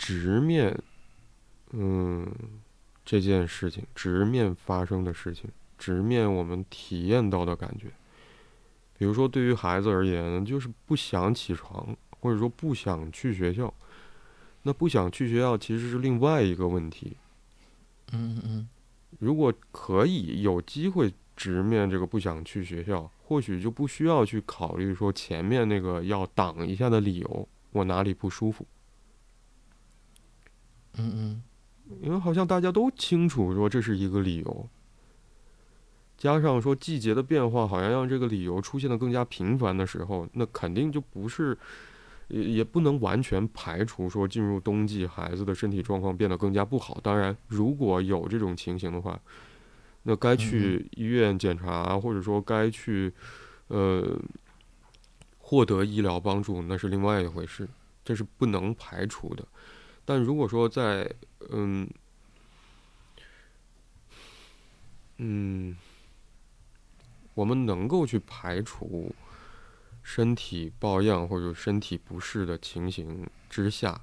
[0.00, 0.74] 直面，
[1.72, 2.26] 嗯，
[3.04, 7.88] 这件事情，直面发生的事情，直面我们体验到的感觉。
[8.96, 13.72] 比如说，对于孩子而言，就是不想起床，或者说不想去学校。
[14.62, 17.14] 那不想去学校其实是另外一个问题。
[18.12, 18.68] 嗯嗯嗯，
[19.18, 28.66] 如果可以有机会直面这个不想去学校，或许就不需要去考虑说前面那个要挡一下的理由，我哪里不舒服。
[30.98, 31.42] 嗯嗯，
[32.02, 34.68] 因为好像大家都清楚说这是一个理由，
[36.18, 41.56] 加上说季节的变化，好像让这个理由出现的更加频繁的时候，那肯定就不是，
[42.28, 46.98] 也也不能完全排除说进入冬季孩子的身体状况变得更加不好。
[47.02, 49.18] 当然，如果有这种情形的话，
[50.02, 53.12] 那该去医院检查，或者说该去，
[53.68, 54.18] 呃，
[55.38, 57.68] 获得医疗帮助，那是另外一回事，
[58.04, 59.46] 这是不能排除的。
[60.10, 61.08] 但如果说在
[61.50, 61.88] 嗯
[65.18, 65.76] 嗯，
[67.32, 69.14] 我们能够去排除
[70.02, 74.00] 身体抱恙或者身体不适的情形之下，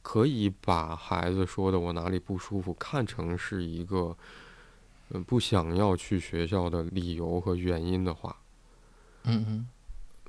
[0.00, 4.16] 可以把孩子说的我哪里不舒服看成是一个
[5.10, 8.34] 嗯不想要去学校的理由和原因的话，
[9.24, 9.68] 嗯嗯，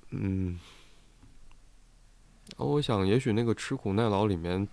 [0.10, 0.60] 嗯，
[2.58, 4.68] 我想也许那个吃苦耐劳里面，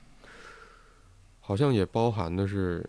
[1.40, 2.88] 好像也包含的是，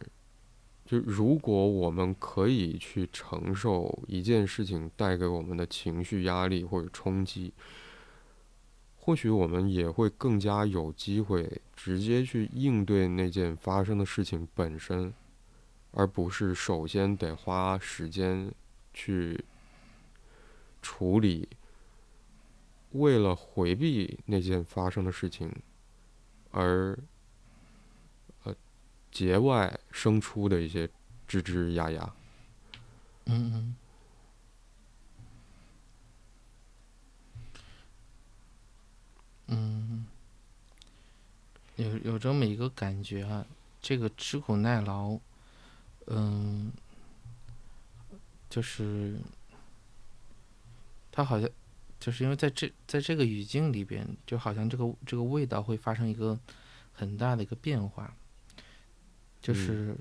[0.85, 7.53] 就如果我们可以去承受一件事情带给我们的情绪压力或者冲击，
[8.97, 15.13] 或许我们也会更加有机会直接去应对那件发生的事情本身，
[15.91, 18.51] 而不是首先得花时间
[18.93, 19.43] 去
[20.81, 21.47] 处理。
[22.93, 25.51] 为了回避那件发生的事情，
[26.51, 26.97] 而
[28.43, 28.55] 呃
[29.11, 30.87] 节外生出的一些
[31.27, 32.15] 吱吱呀呀。
[33.25, 33.75] 嗯
[39.47, 40.05] 嗯，嗯，
[41.77, 43.45] 有有这么一个感觉啊，
[43.81, 45.17] 这个吃苦耐劳，
[46.07, 46.71] 嗯，
[48.49, 49.17] 就是
[51.11, 51.49] 他好像
[52.03, 56.37] 就是因为在这在这个语境里边，就好像这个这个味道会发生一个
[56.91, 58.13] 很大的一个变化，
[59.41, 59.95] 就是，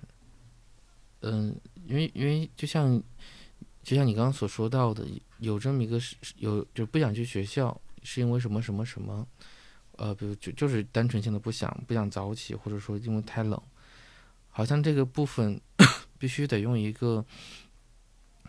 [1.20, 1.54] 嗯，
[1.86, 3.00] 因为因为就像
[3.84, 5.06] 就像你刚刚所说到的，
[5.38, 9.24] 有这么一个是有就不想去学校，是因为什么什么什么，
[9.92, 13.62] 呃，比如就就是单纯性的不想不想早起，或者说因为太冷，
[14.50, 15.60] 好像这个部分
[16.18, 17.24] 必须得用一个，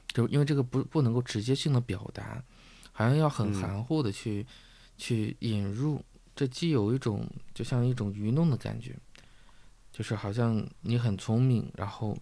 [0.08, 2.43] 就因为这个不不能够直接性的表达，
[2.94, 3.54] 好像要很嗯。
[3.60, 4.48] 含糊的去、
[4.98, 6.02] 去引入，
[6.34, 8.96] 这既有一种就像一种愚弄的感觉，
[9.91, 12.18] 就是好像你很聪明，然后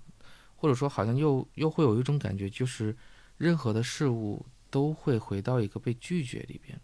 [0.56, 2.98] 或者说好像又又会有一种感觉，就是
[3.38, 6.80] 任何的事物都会回到一个被拒绝里边，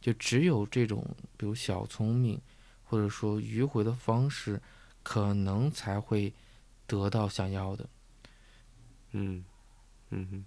[0.00, 1.02] 就只有这种
[1.36, 2.40] 比如小聪明
[2.84, 4.60] 或者说迂回的方式，
[5.02, 6.32] 可能才会
[6.86, 7.88] 得到想要的。
[9.12, 9.44] 嗯
[10.10, 10.44] 嗯哼。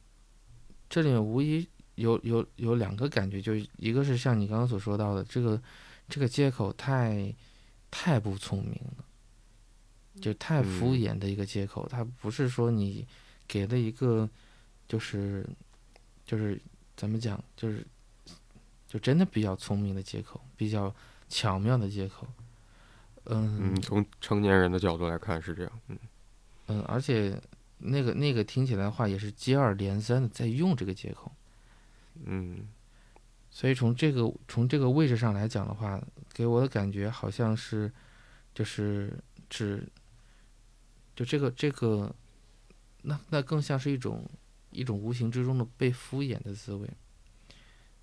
[0.89, 5.61] 这里面无疑有有有两个感觉，就是一个是像你刚刚所说到的，这个
[6.09, 7.33] 这个借口太
[7.91, 9.05] 太不聪明了，
[10.21, 13.05] 就太敷嗯衍的一个借口，它不是说你
[13.47, 14.27] 给了一个
[14.87, 15.47] 就是
[16.25, 16.59] 就是
[16.95, 17.85] 怎么讲，就是
[18.87, 20.93] 就真的比较聪明的借口，比较
[21.29, 22.27] 巧妙的借口。
[23.25, 25.71] 嗯嗯，从成年人的角度来看是这样。
[25.87, 25.97] 嗯
[26.67, 27.39] 嗯，而且
[27.77, 31.31] 那个那个听起来的话也是接二连三的在用这个借口。
[32.25, 32.67] 嗯
[33.55, 36.01] 所以从这个从这个位置上来讲的话，
[36.33, 37.91] 给我的感觉好像是，
[38.51, 39.15] 就是
[39.47, 39.87] 指，
[41.15, 42.15] 就这个这个，
[43.03, 44.27] 那那更像是一种
[44.71, 46.89] 一种无形之中的被敷衍的滋味。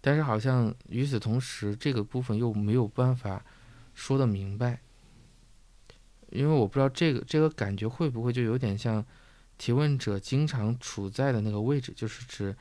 [0.01, 3.45] 但是好像与此同时，这个部分又没有办法
[3.93, 4.81] 说得明白，
[6.31, 9.05] 因为我不知道这个这个感觉会不会就有点像
[9.59, 12.57] 提问者经常处在的那个位置，就是指。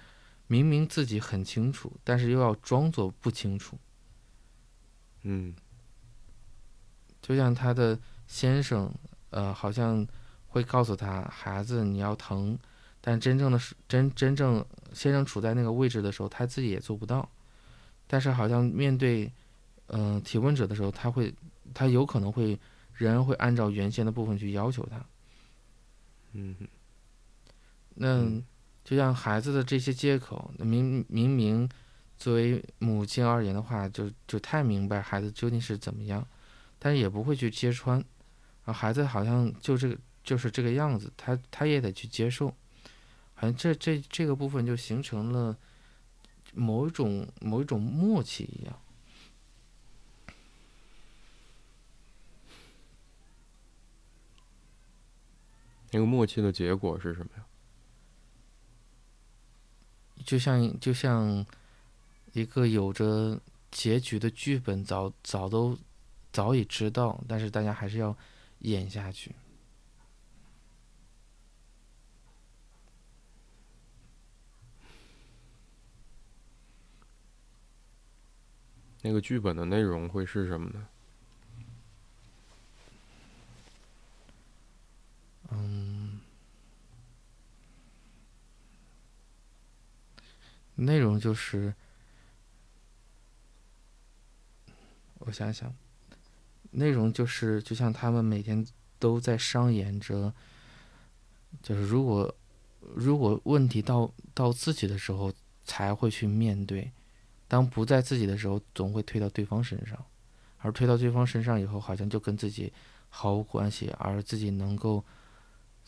[0.50, 3.78] 明明自己很清楚，但是又要装作不清楚，
[5.22, 5.56] 嗯。
[7.22, 8.92] 就像他的先生，
[9.30, 10.08] 呃，好像
[10.48, 12.58] 会告诉他孩子你要疼，
[13.02, 17.30] 但真正的是真真正先生处在那个位置的时候，他自己也做不到，
[18.08, 19.32] 但是好像面对，
[19.88, 21.32] 嗯、提问者的时候，他会，
[21.74, 22.58] 他有可能会
[22.94, 25.06] 仍然会按照原先的部分去要求他，
[26.32, 26.56] 嗯
[27.94, 28.44] 那嗯
[28.90, 31.70] 就像孩子的这些借口，明明明
[32.18, 36.28] 作为母亲而言的话，就就太明白孩子究竟是怎么样，
[36.80, 38.04] 但是也不会去揭穿，
[38.66, 42.48] 啊孩子好像就这个就是这个样子，他他也得去接受，
[43.36, 45.56] 好像这这这个部分就形成了
[46.56, 48.76] 某一种某一种默契一样。
[55.92, 57.46] 那个默契的结果是什么呀？
[60.30, 61.44] 就像就像
[62.34, 65.76] 一个有着结局的剧本早早都
[66.32, 68.16] 早已知道，但是大家还是要
[68.60, 69.34] 演下去。
[79.02, 80.88] 那个剧本的内容会是什么呢？
[85.52, 85.89] 嗯，
[90.80, 91.74] 内容就是，
[95.20, 95.74] 我想想，
[96.72, 98.66] 内容就是就像他们每天
[98.98, 100.34] 都在上演着，
[101.62, 102.36] 就是如果
[102.96, 106.92] 如果问题到到自己的时候才会去面对，
[107.48, 110.06] 当不在自己的时候，总会推到对方身上，
[110.58, 112.72] 而推到对方身上以后，好像就跟自己
[113.10, 115.04] 毫无关系，而自己能够。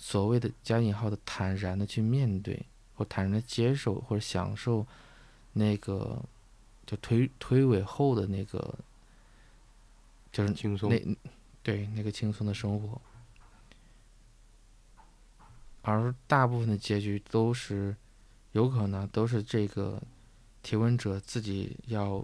[0.04, 2.66] 所谓的加引号的坦然的去面对，
[3.02, 4.86] 或坦然的接受，或者享受
[5.54, 6.24] 那个
[6.86, 8.78] 就推推诿后的那个，
[10.32, 10.88] 就是轻松。
[10.88, 11.18] 那
[11.64, 13.02] 对那个轻松的生活，
[15.82, 17.96] 而大部分的结局都是
[18.52, 20.00] 有可能都是这个
[20.62, 22.24] 提问者自己要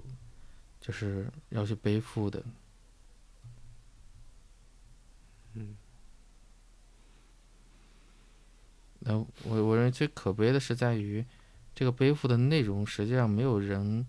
[0.80, 2.44] 就是要去背负的。
[5.56, 5.76] 嗯
[9.10, 11.24] 那我我认为最可悲的是在于，
[11.74, 14.06] 这个背负的内容实际上没有人，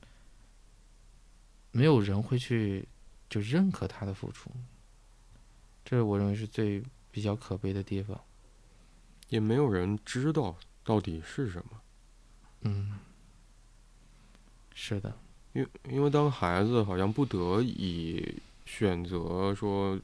[1.70, 2.88] 没有人会去
[3.30, 4.50] 就认可他的付出，
[5.84, 6.82] 这是我认为是最
[7.12, 8.20] 比较可悲的地方。
[9.28, 11.80] 也没有人知道到底是什么。
[12.62, 12.98] 嗯，
[14.74, 15.16] 是的，
[15.52, 19.96] 因为因为当孩子好像不得已选择说，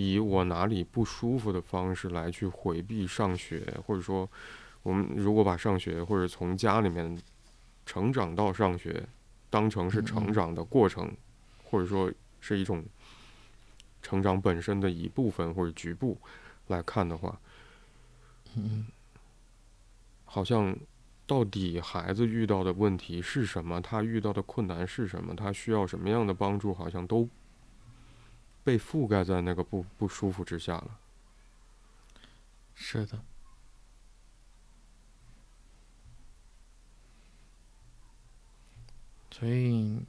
[0.00, 4.30] 以我哪里不舒服的方式来去回避上学，或者说，
[4.84, 7.20] 我们如果把上学或者从家里面
[7.84, 9.04] 成长到上学
[9.50, 11.10] 当成是嗯成嗯长的过程，
[11.64, 12.84] 或者说是一种
[14.00, 16.16] 成长本身的一部分或者局部
[16.68, 17.36] 来看的话，
[18.54, 18.86] 嗯
[20.24, 20.76] 好像
[21.26, 23.80] 到底孩子遇到的问题是什么？
[23.80, 25.34] 他遇到的困难是什么？
[25.34, 26.72] 他需要什么样的帮助？
[26.72, 27.28] 好像都
[28.68, 31.00] 被覆盖在那个不不舒服之下了。
[32.74, 33.18] 是的。
[39.30, 40.02] 所以，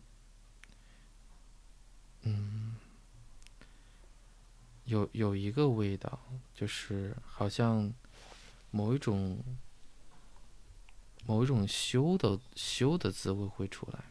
[2.23, 2.75] 嗯，
[4.83, 6.19] 有有一个味道，
[6.53, 7.93] 就是好像
[8.71, 9.41] 某一种。
[11.25, 14.03] 某一种修的修的滋味会出来，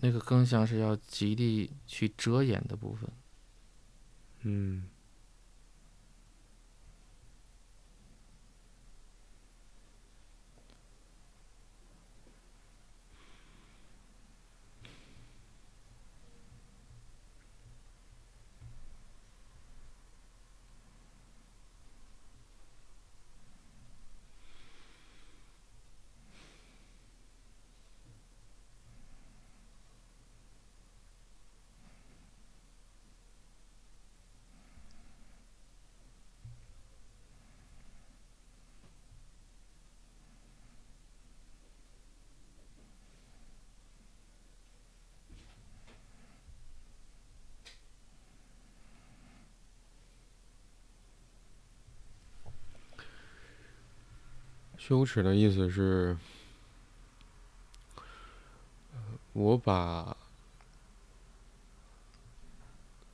[0.00, 3.10] 那个更像是要极力去遮掩的部分，
[4.42, 4.84] 嗯。
[54.80, 56.16] 羞耻的意思是，
[59.34, 60.16] 我把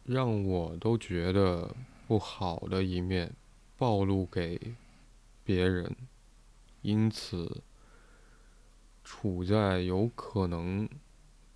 [0.04, 1.74] 让我都觉得
[2.06, 3.34] 不好的一面
[3.76, 4.76] 暴露给
[5.42, 5.96] 别人，
[6.82, 7.60] 因此
[9.02, 10.88] 处在有可能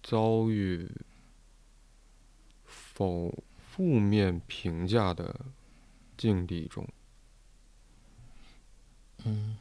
[0.02, 0.90] 遭遇
[2.64, 5.46] 否负面评价的
[6.16, 6.84] 境地中。
[9.24, 9.56] 嗯。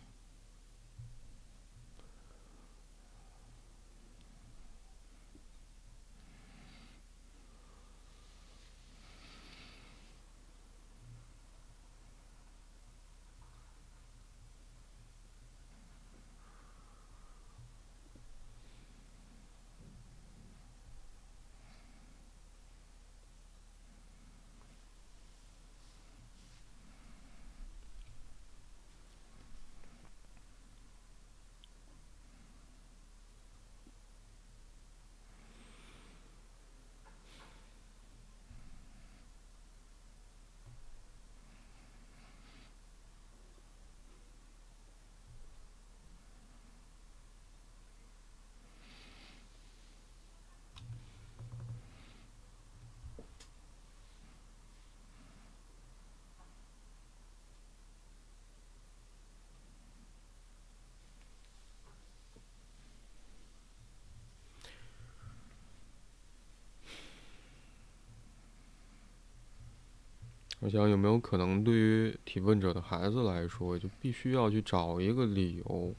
[70.70, 75.96] 我想有没有可能，对于提问者的孩子来说，就必须要去找一个理由，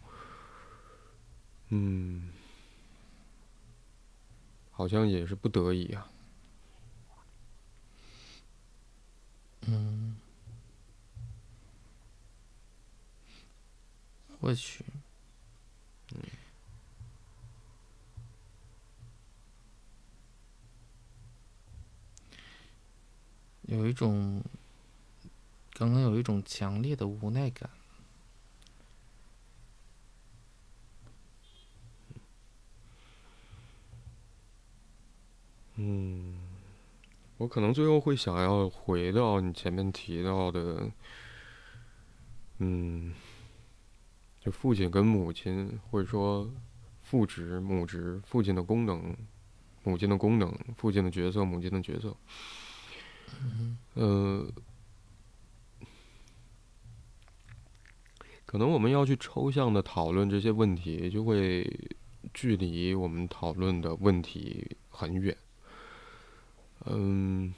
[1.71, 2.29] 嗯，
[4.71, 6.09] 好像也是不得已啊。
[9.63, 10.17] 嗯，
[14.41, 14.85] 或许，
[16.15, 16.23] 嗯。
[23.63, 24.43] 有一种，
[25.81, 27.71] 刚刚有一种强烈的无奈感。
[35.77, 36.39] 嗯，
[37.39, 40.91] 我可能最后会想要回到你前面提到的，
[42.59, 43.15] 嗯，
[44.39, 46.47] 就父亲跟母亲，或者说
[47.01, 49.17] 父职、母职，父亲的功能，
[49.85, 52.15] 母亲的功能，父亲的角色，母亲的角色。
[53.95, 54.53] 嗯，
[58.51, 61.65] 可能我们要去抽象的讨论这些问题，就会
[62.35, 65.37] 距离我们讨论的问题很远。
[66.87, 67.55] 嗯，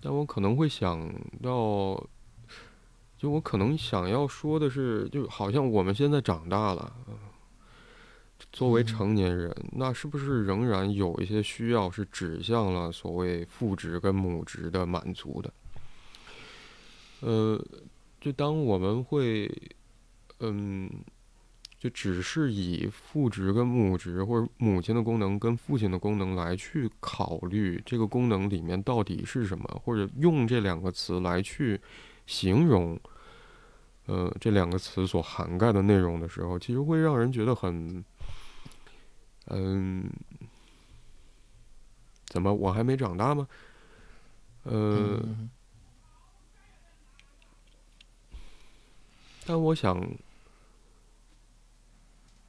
[0.00, 1.08] 但我可能会想
[1.40, 2.04] 到，
[3.16, 6.92] 就我可能想要说的是，就好像我们现在长大了。
[8.50, 15.52] 作为成年人，那是不是仍然有一些需要是指向了所谓父职跟母职的满足的？
[17.20, 17.64] 呃，
[18.20, 19.50] 就当我们会，
[20.40, 20.90] 嗯，
[21.78, 31.80] 就只是以父职跟母职，或者母亲的功能跟父亲的功能来去考虑这个功能里面到底是什么，或者用这两个词来去
[32.26, 33.00] 形容，
[34.06, 38.04] 呃，这两个词所涵盖的内容的时候，其实会让人觉得很，
[39.46, 40.10] 嗯，
[42.26, 43.48] 怎么我还没长大吗？
[44.64, 45.18] 呃，
[49.50, 50.08] 但我想。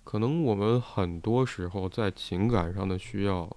[0.03, 3.49] 可能我们很多时候在情感上的需要，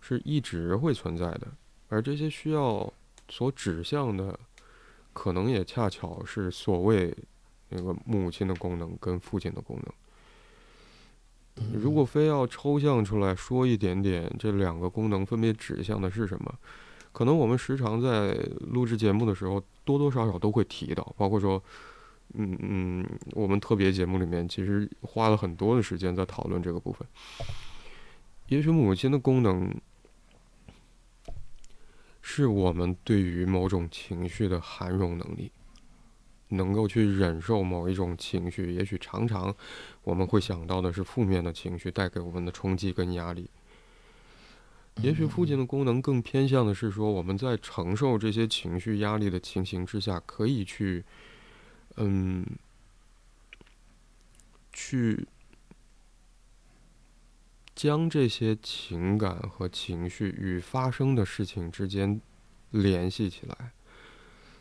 [0.00, 1.48] 是一直会存在的，
[1.88, 2.92] 而这些需要
[3.28, 4.38] 所指向的，
[5.12, 7.12] 可能也恰巧是所谓
[7.70, 9.76] 那个母亲的功能跟父亲的功
[11.56, 11.72] 能。
[11.82, 16.54] 如果非要抽象出来说一点点，这两个功能分别指向的是什么，
[17.10, 21.60] 可能我们时常在录制节目的时候多多少少都会提到，包括说。
[22.34, 27.06] 嗯嗯，我们特别节目里面其实花了很多的时间在讨论这个部分。
[28.48, 29.74] 也许母亲的功能，
[32.20, 35.50] 是我们对于某种情绪的涵容能力，
[36.48, 38.72] 能够去忍受某一种情绪。
[38.72, 39.54] 也许常常
[40.02, 43.50] 我们会想到的是负面的情绪带给我们的冲击跟压力。
[45.02, 51.04] 也许父亲的功能更偏向的是说，我们在承受这些情绪压力的情形之下，可以去。
[51.96, 52.46] 嗯，
[54.72, 55.26] 去
[57.74, 62.20] 将这些情感和情绪与发生的事情之间
[62.70, 63.72] 联系起来，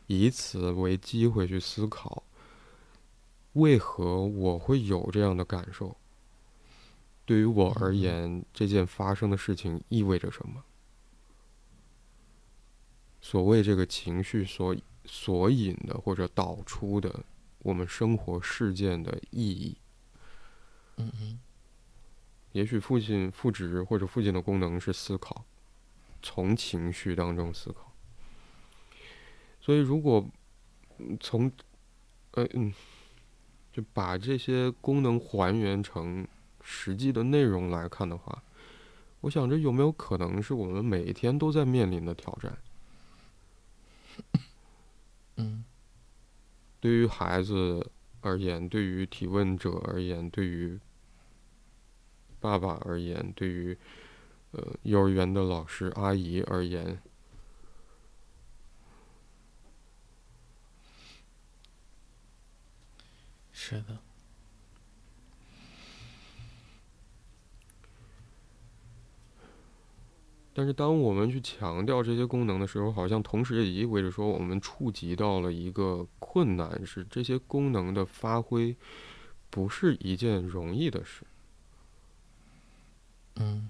[0.08, 2.24] 以此为机会去思考，
[3.54, 5.96] 为何我会有这样的感受？
[7.26, 10.64] 对于我而言，这件发生的事情意味着什么？
[13.22, 14.76] 所谓这个情绪所。
[15.12, 17.26] 所引的或者导出的
[17.64, 19.76] 我们生活事件的意义，
[20.98, 21.40] 嗯嗯，
[22.52, 25.44] 也许父亲父职或者父亲的功能是思考，
[26.22, 27.92] 从情绪当中思考。
[29.60, 30.24] 所以如果
[31.20, 31.52] 从
[32.32, 32.72] 呃嗯，
[33.74, 36.26] 就把这些功能还原成
[36.62, 38.44] 实际的内容来看的话，
[39.22, 42.58] 我想这有没有可能是我们每一天都在面临的挑战？
[45.40, 45.64] 嗯，
[46.82, 50.78] 对于孩子而言，对于提问者而言，对于
[52.42, 53.78] 爸爸而言，对于
[54.52, 57.02] 呃幼儿园的老师阿姨而言，
[63.54, 64.09] 是的。
[70.60, 78.76] 但是，当我们去强调这些功能的时候，好像同时也意味着说，我们触及到了一个困难，是这些功能的发挥
[79.50, 81.24] 不是一件容易的事。
[83.38, 83.70] 嗯。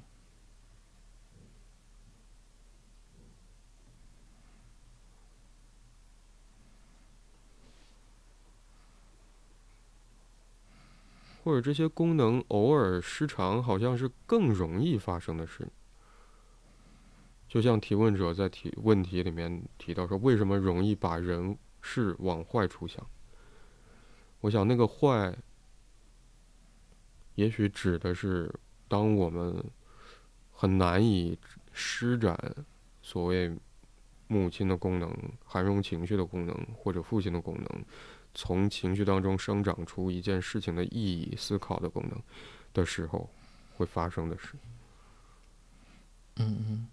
[11.43, 15.67] 或者这些功能偶尔失常，好像是更容易发生的事。
[17.49, 23.03] 就像提问者在提问题里面提到说，为什么容易把人事往坏处想？
[24.41, 25.35] 我想那个坏，
[27.33, 28.53] 也许指的是
[28.87, 29.61] 当我们
[30.51, 31.37] 很难以
[31.73, 32.37] 施展
[33.01, 33.57] 所谓
[34.27, 35.11] 母亲的功能、
[35.43, 37.85] 涵容情绪的功能或者父亲的功能，
[38.35, 42.21] 从情绪当中生长出一件事情的意义、思考的功能
[42.73, 43.27] 的时候，
[43.75, 44.53] 会发生的事。
[46.35, 46.87] 嗯嗯。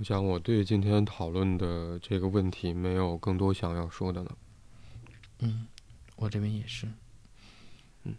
[0.00, 4.34] 我想，我对今天讨论的这个问题没有更多想要说的了。
[5.40, 5.66] 嗯，
[6.16, 6.88] 我这边也是。
[8.04, 8.14] 嗯，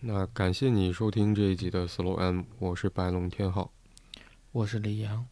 [0.00, 3.70] 那感谢你收听这一集的 Slow M，我是白龙天浩，
[4.50, 5.24] 我是李阳。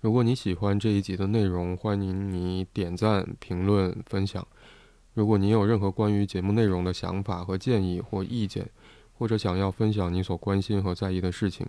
[0.00, 4.46] 如果你喜欢这一集的内容，欢迎你点赞、评论、分享。
[5.14, 8.70] 如果你有任何关于节目内容的想法和建议或意见，
[9.18, 11.66] 或者想要分享你所关心和在意的事情。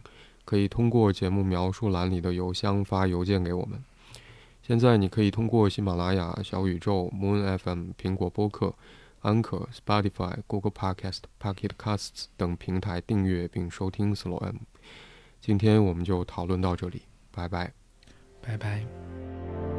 [0.47, 3.83] 可以通过节目描述栏里的邮箱发邮件给我们。
[4.61, 8.73] 现在你可以通过喜马拉雅、小宇宙、Moon FM、苹果播客、
[9.23, 14.55] Anker、Spotify、Google Podcast、Pocket Casts 等平台订阅并收听 Slow M。
[15.41, 17.01] 今天我们就讨论到这里，
[17.31, 17.73] 拜拜，
[18.41, 19.76] 拜拜。